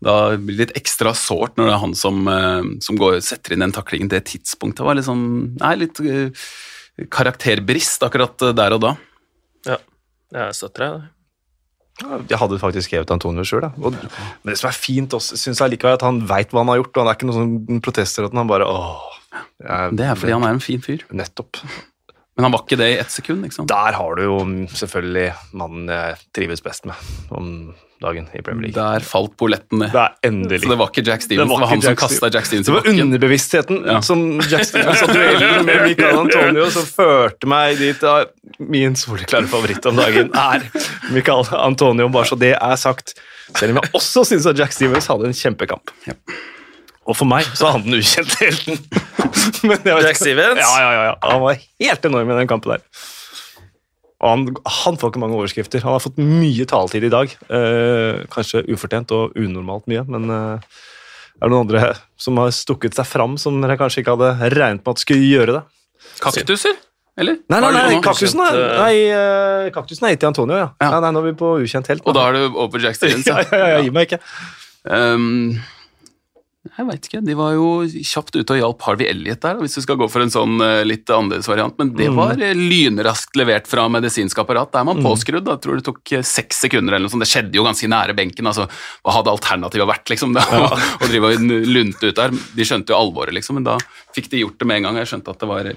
[0.01, 3.53] da blir det litt ekstra sårt når det er han som, eh, som går, setter
[3.53, 4.09] inn den taklingen.
[4.09, 5.25] Det tidspunktet var sånn
[5.61, 6.31] Nei, litt eh,
[7.13, 8.93] karakterbrist akkurat eh, der og da.
[9.67, 9.77] Ja,
[10.33, 11.09] jeg støtter deg.
[12.31, 13.67] Jeg hadde faktisk skrevet Antonio sjøl.
[13.77, 16.79] Men det som er fint, også, synes jeg likevel, at han veit hva han har
[16.79, 16.95] gjort.
[16.95, 17.37] og Han er ikke noen
[17.67, 19.03] sånn protester at han bare åh,
[19.61, 21.03] jeg- Det er fordi han er en fin fyr.
[21.13, 21.61] Nettopp.
[22.37, 23.67] Men han var ikke det i ett sekund, ikke sant?
[23.69, 24.39] Der har du jo
[24.71, 26.95] selvfølgelig mannen jeg trives best med
[27.29, 28.75] om dagen i Premier League.
[28.77, 29.91] Der falt polletten ned.
[29.93, 30.59] Det er endelig.
[30.63, 32.29] Så det var ikke Jack Stevens, Det det var var, han Jack som Jack kasta
[32.35, 33.97] Jack Stevens Det var underbevisstheten Ja.
[34.05, 38.05] som Jack Stevens og duellen med Michael Antonio som førte meg dit.
[38.59, 40.65] Min soleklare favoritt om dagen er
[41.13, 43.15] Michael Antonio, bare så det er sagt.
[43.55, 45.91] Selv om jeg også syns at Jack Stevens hadde en kjempekamp.
[46.07, 46.17] Ja.
[47.09, 48.77] Og for meg så er han den ukjente helten.
[50.05, 50.61] Jack Stevens?
[50.61, 51.15] Ja, ja, ja, ja.
[51.31, 52.83] Han var helt enorm i den kampen der.
[54.22, 54.45] Og han,
[54.86, 55.82] han får ikke mange overskrifter.
[55.82, 57.32] Han har fått mye taletid i dag.
[57.49, 60.78] Eh, kanskje ufortjent og unormalt mye, men eh,
[61.41, 64.86] er det noen andre som har stukket seg fram som dere kanskje ikke hadde regnet
[64.86, 65.63] med at skulle gjøre det?
[66.22, 66.78] Kaktuser?
[67.19, 67.41] Eller?
[67.51, 70.69] Nei, nei, er nei, kaktusen er, eh, nei, eh, kaktusen er gitt til Antonio, ja.
[70.80, 70.93] Ja.
[70.93, 72.05] Nei, nei, nå er vi på ukjent helt.
[72.07, 73.28] Og da er du over Jack Stevens?
[73.28, 74.22] ja, ja, ja, gi meg ikke.
[74.86, 75.57] Um,
[76.62, 77.20] jeg veit ikke.
[77.26, 80.22] De var jo kjapt ute og hjalp Harvey Elliot der, hvis du skal gå for
[80.22, 81.74] en sånn eh, litt annerledes variant.
[81.82, 84.70] Men det var eh, lynraskt levert fra medisinsk apparat.
[84.70, 85.47] Der er man påskrudd.
[85.47, 85.55] Da.
[85.57, 87.26] Jeg tror det tok eh, seks sekunder eller noe sånt.
[87.26, 88.51] Det skjedde jo ganske nære benken.
[88.51, 90.38] altså Hva hadde alternativet vært, liksom?
[90.38, 90.45] Da,
[91.01, 92.38] å drive og lunte ut der.
[92.53, 93.80] De skjønte jo alvoret, liksom, men da
[94.14, 95.01] fikk de gjort det med en gang.
[95.01, 95.72] Jeg skjønte at det var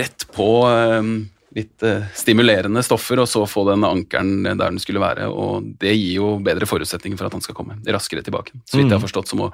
[0.00, 1.12] rett på eh,
[1.56, 5.26] litt eh, stimulerende stoffer, og så få den ankeren der den skulle være.
[5.32, 8.52] og Det gir jo bedre forutsetninger for at han skal komme raskere tilbake.
[8.68, 9.48] Så vidt jeg har forstått, så må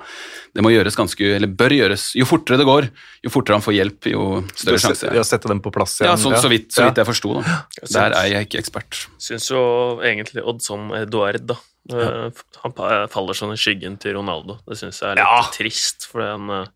[0.52, 2.88] det må gjøres ganske, eller bør gjøres Jo fortere det går,
[3.24, 5.12] jo fortere han får hjelp, jo større sjanse.
[5.14, 6.10] Ja, sette dem på plass igjen.
[6.10, 7.36] Ja, så, så vidt, så vidt jeg forsto.
[7.38, 7.58] da.
[7.94, 9.04] Der er jeg ikke ekspert.
[9.22, 9.62] Syns jo
[10.02, 11.56] egentlig Oddson Eduard, da.
[11.92, 12.74] Eh, Han
[13.10, 14.58] faller sånn i skyggen til Ronaldo.
[14.68, 15.40] Det syns jeg er litt Ja.
[15.54, 16.66] trist, for han, eh,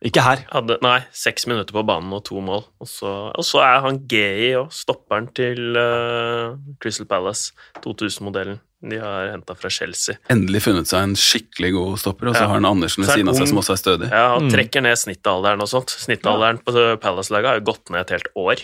[0.00, 0.40] Ikke her.
[0.48, 2.62] Hadde, nei, seks minutter på banen og to mål.
[2.80, 7.52] Og så, og så er han Gay og stopperen til uh, Crystal Palace,
[7.84, 8.62] 2000-modellen.
[8.80, 10.16] De har henta fra Chelsea.
[10.32, 12.48] Endelig funnet seg en skikkelig god stopper, og så Ja.
[12.48, 14.08] har han Andersen ved siden av seg som også er stødig.
[14.08, 15.92] Ja, Han trekker ned snittalderen og sånt.
[15.92, 16.72] Snittalderen på
[17.02, 18.62] Palace-laget har jo gått ned et helt år,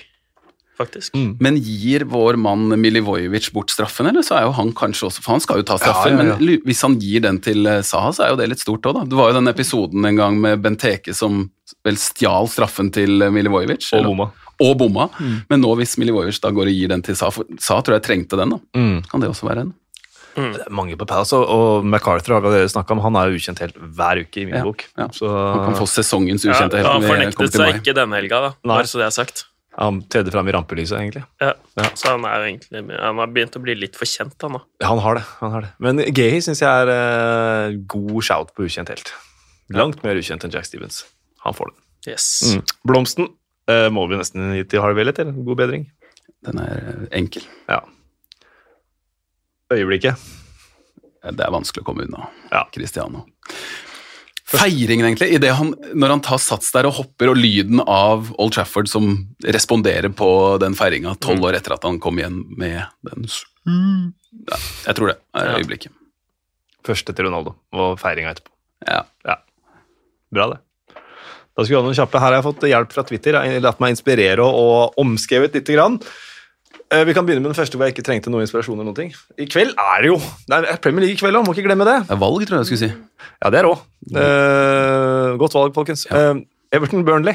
[0.79, 1.14] faktisk.
[1.16, 1.31] Mm.
[1.43, 5.33] Men gir vår mann Milivojevic bort straffen, eller så er jo han kanskje også For
[5.37, 6.39] han skal jo ta straffen, Ja, ja, ja.
[6.41, 8.99] men hvis han gir den til eh, Saha, så er jo det litt stort òg,
[9.01, 9.05] da.
[9.09, 11.47] Det var jo den episoden en gang med Benteke som
[11.87, 13.89] vel stjal straffen til eh, Milivojevic.
[13.97, 14.29] Og bomma.
[14.62, 15.09] Og bomma.
[15.51, 18.07] Men nå hvis Milivojevic da går og gir den til Saha, for Saha tror jeg
[18.07, 18.61] trengte den, da.
[18.79, 19.03] Mm.
[19.11, 19.74] Kan det også være en?
[20.37, 22.99] Det er mange på Palace, og, og MacArthur har dere snakka om.
[23.07, 24.83] Han er jo ukjent helt hver uke i min Ja, bok.
[24.93, 25.07] ja.
[25.16, 28.51] Så Han kan få sesongens Ja, ukjente helt han fornektet seg ikke denne helga, da.
[28.61, 28.74] Nei.
[28.83, 29.47] Bare så det er sagt.
[29.77, 31.22] Han tredde fram i rampelyset, egentlig.
[31.43, 31.53] Ja.
[31.77, 31.89] Ja.
[31.99, 34.62] Så han er egentlig Han har begynt å bli litt for kjent, han da.
[34.81, 35.24] Ja, han har det.
[35.43, 35.72] han har det.
[35.85, 39.12] Men Gehi syns jeg er eh, god shout på ukjent helt.
[39.77, 41.03] Langt mer ukjent enn Jack Stevens.
[41.45, 41.77] Han får det.
[42.14, 42.27] Yes.
[42.55, 42.62] Mm.
[42.89, 43.29] Blomsten
[43.68, 45.37] eh, må vi nesten gi til Harvey Elliot, eller?
[45.45, 45.87] God bedring.
[46.47, 47.45] Den er eh, enkel.
[47.68, 47.83] Ja.
[49.74, 50.27] Øyeblikket.
[51.27, 52.31] Det er vanskelig å komme unna.
[52.53, 52.64] Ja.
[52.72, 53.27] Cristiano.
[54.47, 58.28] Feiringen, egentlig, i det han, når han tar sats der og hopper, og lyden av
[58.38, 59.09] Old Trafford som
[59.42, 60.28] responderer på
[60.62, 65.16] den feiringa tolv år etter at han kom igjen med den ja, Jeg tror det
[65.34, 65.94] er Ja.
[66.86, 68.53] Første til Ronaldo, og feiringa etterpå.
[68.86, 69.03] Ja.
[70.30, 70.61] Bra, det.
[71.57, 72.20] Da skal vi ha noen kjappe.
[72.20, 73.38] Her har jeg fått hjelp fra Twitter.
[73.40, 75.97] Jeg har latt meg inspirere og, og omskrevet lite grann.
[76.93, 78.76] Eh, Vi kan begynne med den første hvor jeg ikke trengte noe inspirasjon.
[78.78, 79.12] eller noen ting.
[79.39, 81.84] I kveld er det jo Det er Premier League i kveld òg, må ikke glemme
[81.89, 81.97] det.
[82.07, 82.93] Det er valg, tror jeg jeg skulle si.
[83.43, 83.80] Ja, det er òg.
[84.22, 86.07] Eh, godt valg, folkens.
[86.11, 86.30] Ja.
[86.30, 86.43] Eh,
[86.78, 87.34] Everton-Burnley.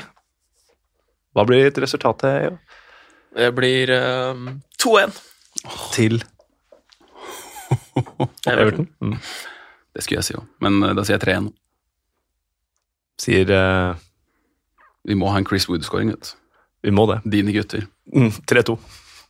[1.36, 2.58] Hva blir et Jo?
[3.36, 4.36] Det blir eh,
[4.80, 5.20] 2-1.
[5.93, 6.24] til
[8.47, 8.88] Everton?
[9.02, 9.18] Mm.
[9.95, 11.52] Det skulle jeg si òg, men da sier jeg 3-1.
[13.20, 13.95] Sier
[15.06, 16.10] Vi må ha en Chris Wood-scoring.
[16.10, 16.38] vet du.
[16.84, 17.20] Vi må det.
[17.32, 17.84] Dine gutter.
[18.14, 18.78] Mm, 3-2.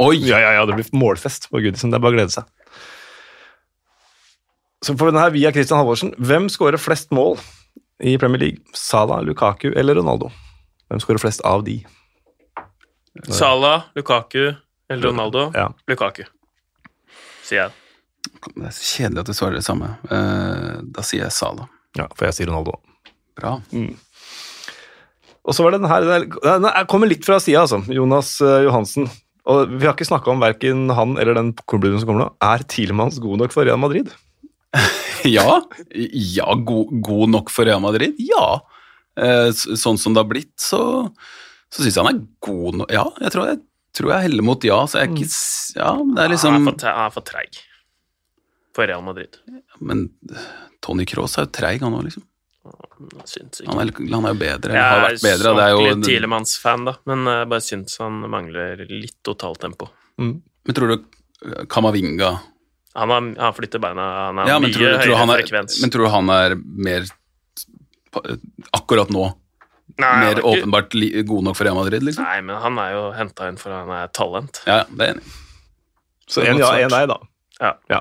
[0.01, 0.17] Oi!
[0.25, 1.91] Ja, ja, ja, det blir målfest på Goodison.
[1.93, 2.45] Det er bare å glede seg.
[4.85, 6.13] Så får vi den her via Christian Halvorsen.
[6.17, 7.35] Hvem skårer flest mål
[8.01, 8.63] i Premier League?
[8.73, 10.31] Salah, Lukaku eller Ronaldo?
[10.89, 11.79] Hvem skårer flest av de?
[13.29, 14.47] Salah, Lukaku
[14.89, 15.51] eller Ronaldo?
[15.53, 15.67] Ja.
[15.91, 16.23] Lukaku,
[17.45, 17.77] sier jeg.
[18.55, 19.91] Det er så kjedelig at du svarer det samme.
[20.09, 21.67] Eh, da sier jeg Salah.
[21.99, 22.79] ja, for jeg sier Ronaldo.
[23.37, 23.57] Bra.
[25.41, 27.83] Og så var det den her, den er- er- kommer litt fra sida, altså.
[27.91, 29.09] Jonas eh, Johansen.
[29.49, 32.29] Og vi har ikke snakka om verken han eller den klubben som kommer nå.
[32.45, 34.11] Er Tilemanns god nok for Real Madrid?
[35.21, 35.59] Ja,
[35.93, 38.15] ja god, god nok for Real Madrid?
[38.17, 38.61] Ja.
[39.21, 40.79] Eh, sånn som det har blitt, så,
[41.69, 42.89] så syns jeg han er god nok.
[42.95, 43.59] Ja, jeg tror jeg,
[43.97, 44.79] tror jeg heller mot ja.
[44.89, 47.59] Så jeg er ikke s- Ja, det er Han liksom er for, er for treig
[48.73, 49.37] for Real Madrid.
[49.83, 50.07] Men
[50.81, 52.25] Tony Cross er jo treig, han òg, liksom.
[53.25, 53.71] Syns ikke.
[53.73, 54.73] Han er, han er jo bedre.
[54.75, 55.53] Jeg eller har vært bedre.
[55.57, 59.87] Jeg er ordentlig jo, Tielemanns-fan, da, men jeg bare syns han mangler litt totaltempo.
[60.21, 62.29] men tror du eh, Kamavinga
[62.99, 65.29] Han har, han flytter beina, han har ja, men mye tror, du- tror høyere han
[65.33, 65.79] er, frekvens.
[65.81, 67.07] men tror du han er mer
[68.75, 69.23] Akkurat nå
[69.99, 72.23] Nei, mer er ikke- åpenbart li, god nok for Real Madrid, liksom?
[72.23, 74.61] Nei, men han er jo henta inn for han er talent.
[74.65, 75.23] Ja, ja, det er enig.
[76.31, 77.17] Så en ja, en nei, da.
[77.59, 77.73] Ja.
[77.89, 77.99] Ja.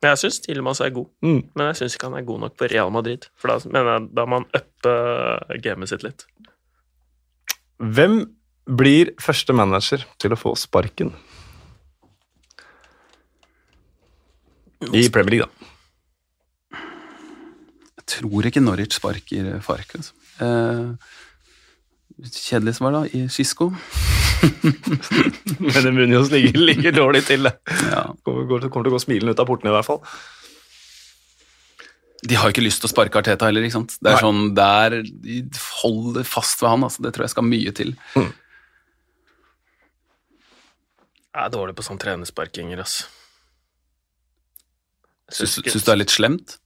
[0.00, 1.42] Men jeg syns Tielemanns er god, Mm.
[1.54, 3.26] men jeg syns ikke han er god nok på Real Madrid.
[3.36, 4.94] For da mener jeg da må han uppe
[5.62, 6.24] gamet sitt litt.
[7.80, 8.22] Hvem
[8.66, 11.12] blir første manager til å få sparken?
[14.94, 16.78] I Premier League, da.
[18.00, 19.92] Jeg tror ikke Norwich sparker Fark.
[19.98, 20.14] Altså.
[20.40, 20.94] Eh,
[22.28, 23.70] kjedelig svar, da, i Skisko.
[25.60, 27.42] Men Munoz ligger, ligger dårlig til.
[27.48, 27.54] det.
[27.90, 28.04] Ja.
[28.24, 30.00] Kommer, kommer til å gå smilende ut av portene, i hvert fall.
[32.20, 33.64] De har jo ikke lyst til å sparke Arteta heller.
[33.64, 33.94] ikke sant?
[34.00, 34.24] Det er Nei.
[34.26, 35.38] sånn, der, De
[35.80, 36.84] holder fast ved han.
[36.84, 37.00] altså.
[37.06, 37.94] Det tror jeg skal mye til.
[41.30, 43.06] Jeg er dårlig på sånn trenersparkinger, altså.
[45.30, 46.56] Syns syns du det er litt slemt?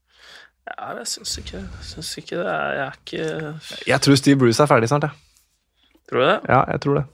[0.64, 2.46] Ja, jeg syns ikke, syns ikke det.
[2.48, 5.12] er- Jeg er ikke Jeg tror Steve Bruce er ferdig snart, jeg.
[6.10, 6.38] Tror du det?
[6.48, 7.04] Ja, jeg tror det.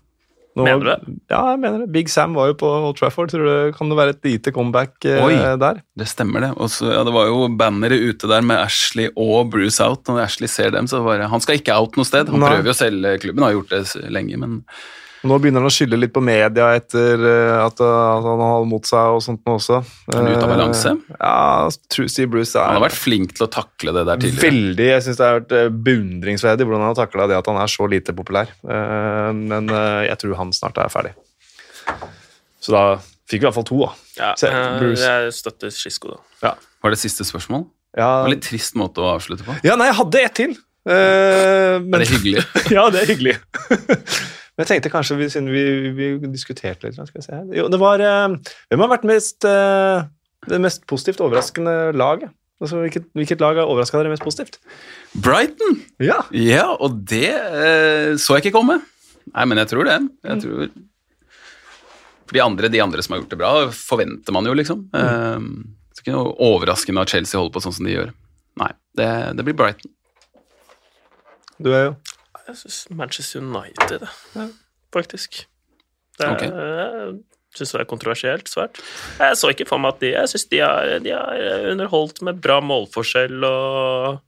[0.59, 1.13] Nå- Mener du det?
[1.31, 1.93] Ja, jeg mener det.
[1.95, 3.31] Big Sam var jo på Old Trafford.
[3.31, 5.37] Tror du kan det være et lite comeback eh, Oi.
[5.63, 5.79] der?
[5.97, 6.51] Det stemmer, det.
[6.59, 10.03] Også, ja, det var jo bannere ute der med Ashley og Bruce out.
[10.11, 12.29] Når Ashley ser dem, så bare Han skal ikke out noe sted.
[12.35, 12.51] Han Nei.
[12.51, 14.65] prøver jo å selge klubben, har gjort det lenge, men
[15.21, 18.87] Nå begynner han å skylde litt på media etter eh, at, uh, han har mot
[18.89, 19.83] seg og sånt nå også.
[20.09, 20.93] Er han ute av balanse?
[20.97, 24.23] Eh, Ja, tror Steve Bruce er han har vært flink til å takle det der
[24.23, 24.47] tidligere.
[24.47, 24.87] Veldig.
[24.89, 27.69] Jeg syns det har vært eh, beundringsverdig hvordan han har takla det at han er
[27.75, 28.49] så lite populær.
[28.65, 31.13] Eh, Men eh, jeg tror han snart er ferdig.
[32.61, 32.83] Så da
[33.31, 33.93] fikk vi i hvert fall to, da.
[34.21, 35.05] Ja, Se, eh, Bruce.
[35.05, 36.55] jeg støtter Skisko, da.
[36.81, 37.67] Var det siste spørsmål?
[37.93, 39.53] Ja, Det var litt trist måte å avslutte på.
[39.67, 40.57] ja nei, jeg hadde ett til.
[40.91, 42.43] Men, Er men, det hyggelig?
[42.77, 43.35] ja, det er hyggelig.
[44.61, 45.63] men jeg tenkte kanskje, vi, siden vi,
[45.97, 47.37] vi diskuterte litt skal vi se.
[47.57, 48.35] Jo, det var eh,
[48.69, 50.03] Hvem har vært mest, eh,
[50.53, 52.29] det mest positivt overraskende laget?
[52.61, 54.59] Altså, hvilket, hvilket lag har overraska dere mest positivt?
[55.17, 55.79] Brighton!
[56.05, 56.19] Ja.
[56.37, 58.83] Ja, og det eh, så jeg ikke komme.
[59.31, 59.97] Nei, men jeg tror det.
[60.29, 60.69] Jeg tror
[62.29, 64.85] For de andre, de andre som har gjort det bra, forventer man jo, liksom.
[64.93, 68.13] Eh, er ikke noe overraskende at Chelsea holder på sånn som de gjør.
[68.61, 69.09] Nei, det,
[69.41, 69.97] det blir Brighton.
[71.57, 71.97] Du er jo
[72.51, 74.07] Jeg synes Manchester United,
[74.95, 75.45] faktisk.
[76.19, 77.19] Det er, okay.
[77.57, 78.79] Syns det er kontroversielt svært.
[79.19, 82.39] Jeg så ikke for meg at de Jeg syns de, har- de har underholdt med
[82.43, 84.21] bra målforskjell og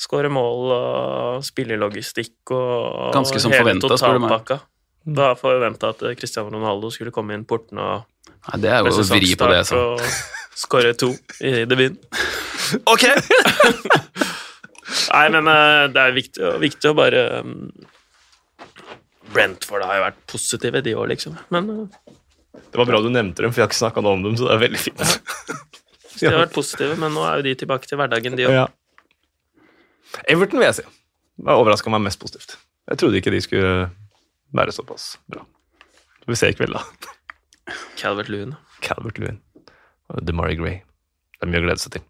[0.00, 4.54] skåre mål og spillelogistikk og Ganske som forventa, spør du meg.
[5.20, 8.06] Da forventa at Cristiano Ronaldo skulle komme inn porten og
[8.48, 9.60] Nei, det er jo å vri på det.
[9.68, 9.76] Så.
[9.76, 10.00] og
[10.56, 11.10] skåre to
[11.44, 11.98] i debuten.
[12.86, 13.02] Ok!
[15.10, 17.54] Nei, men eh, det er viktig, viktig å bare um,
[19.34, 21.36] Brentford har jo vært positive, de òg, liksom.
[21.54, 22.14] Men uh,
[22.54, 24.48] Det var bra du nevnte dem, for jeg har ikke snakka noe om dem, så
[24.48, 25.02] det er veldig fint.
[26.20, 28.56] de har vært positive, men nå er jo de tilbake til hverdagen, de òg.
[28.62, 28.66] Ja.
[30.30, 30.86] Everton vil jeg si.
[31.40, 32.58] Det overraska meg mest positivt.
[32.90, 33.74] Jeg trodde ikke de skulle
[34.56, 35.44] være såpass bra.
[36.26, 37.74] Vi ser i kveld, da.
[37.98, 38.56] Calvert Lewin.
[38.84, 39.38] Calvert Lewin
[40.10, 40.80] og DeMarie Gray.
[41.38, 42.04] Det er mye å glede seg til.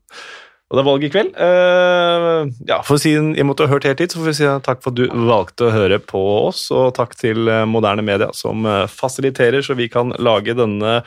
[0.71, 1.31] Og det er valg i kveld.
[1.35, 4.85] Uh, ja, for å si måtte ha hørt helt hit, så får vi si takk
[4.85, 8.62] for at du valgte å høre på oss, og takk til eh, Moderne Media som
[8.68, 11.01] eh, fasiliterer så vi kan lage denne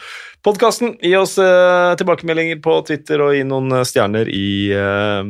[0.44, 0.98] podkasten.
[1.00, 5.24] Gi oss uh, tilbakemeldinger på Twitter og gi noen stjerner i uh,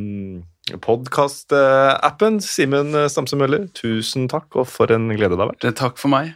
[0.82, 2.42] podkastappen.
[2.42, 5.62] Simen Stamse Møller, tusen takk, og for en glede det har vært.
[5.62, 6.34] Det, takk for meg.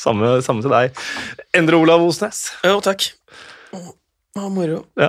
[0.00, 1.06] Samme, samme til deg.
[1.54, 2.48] Endre Olav Osnes.
[2.66, 3.12] Jo, takk.
[4.34, 4.84] Det moro.
[4.96, 5.08] Ja.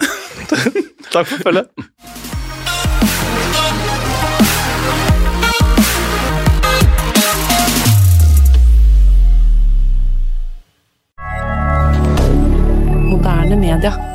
[1.14, 1.68] Takk for følget.
[13.12, 14.11] moderne media.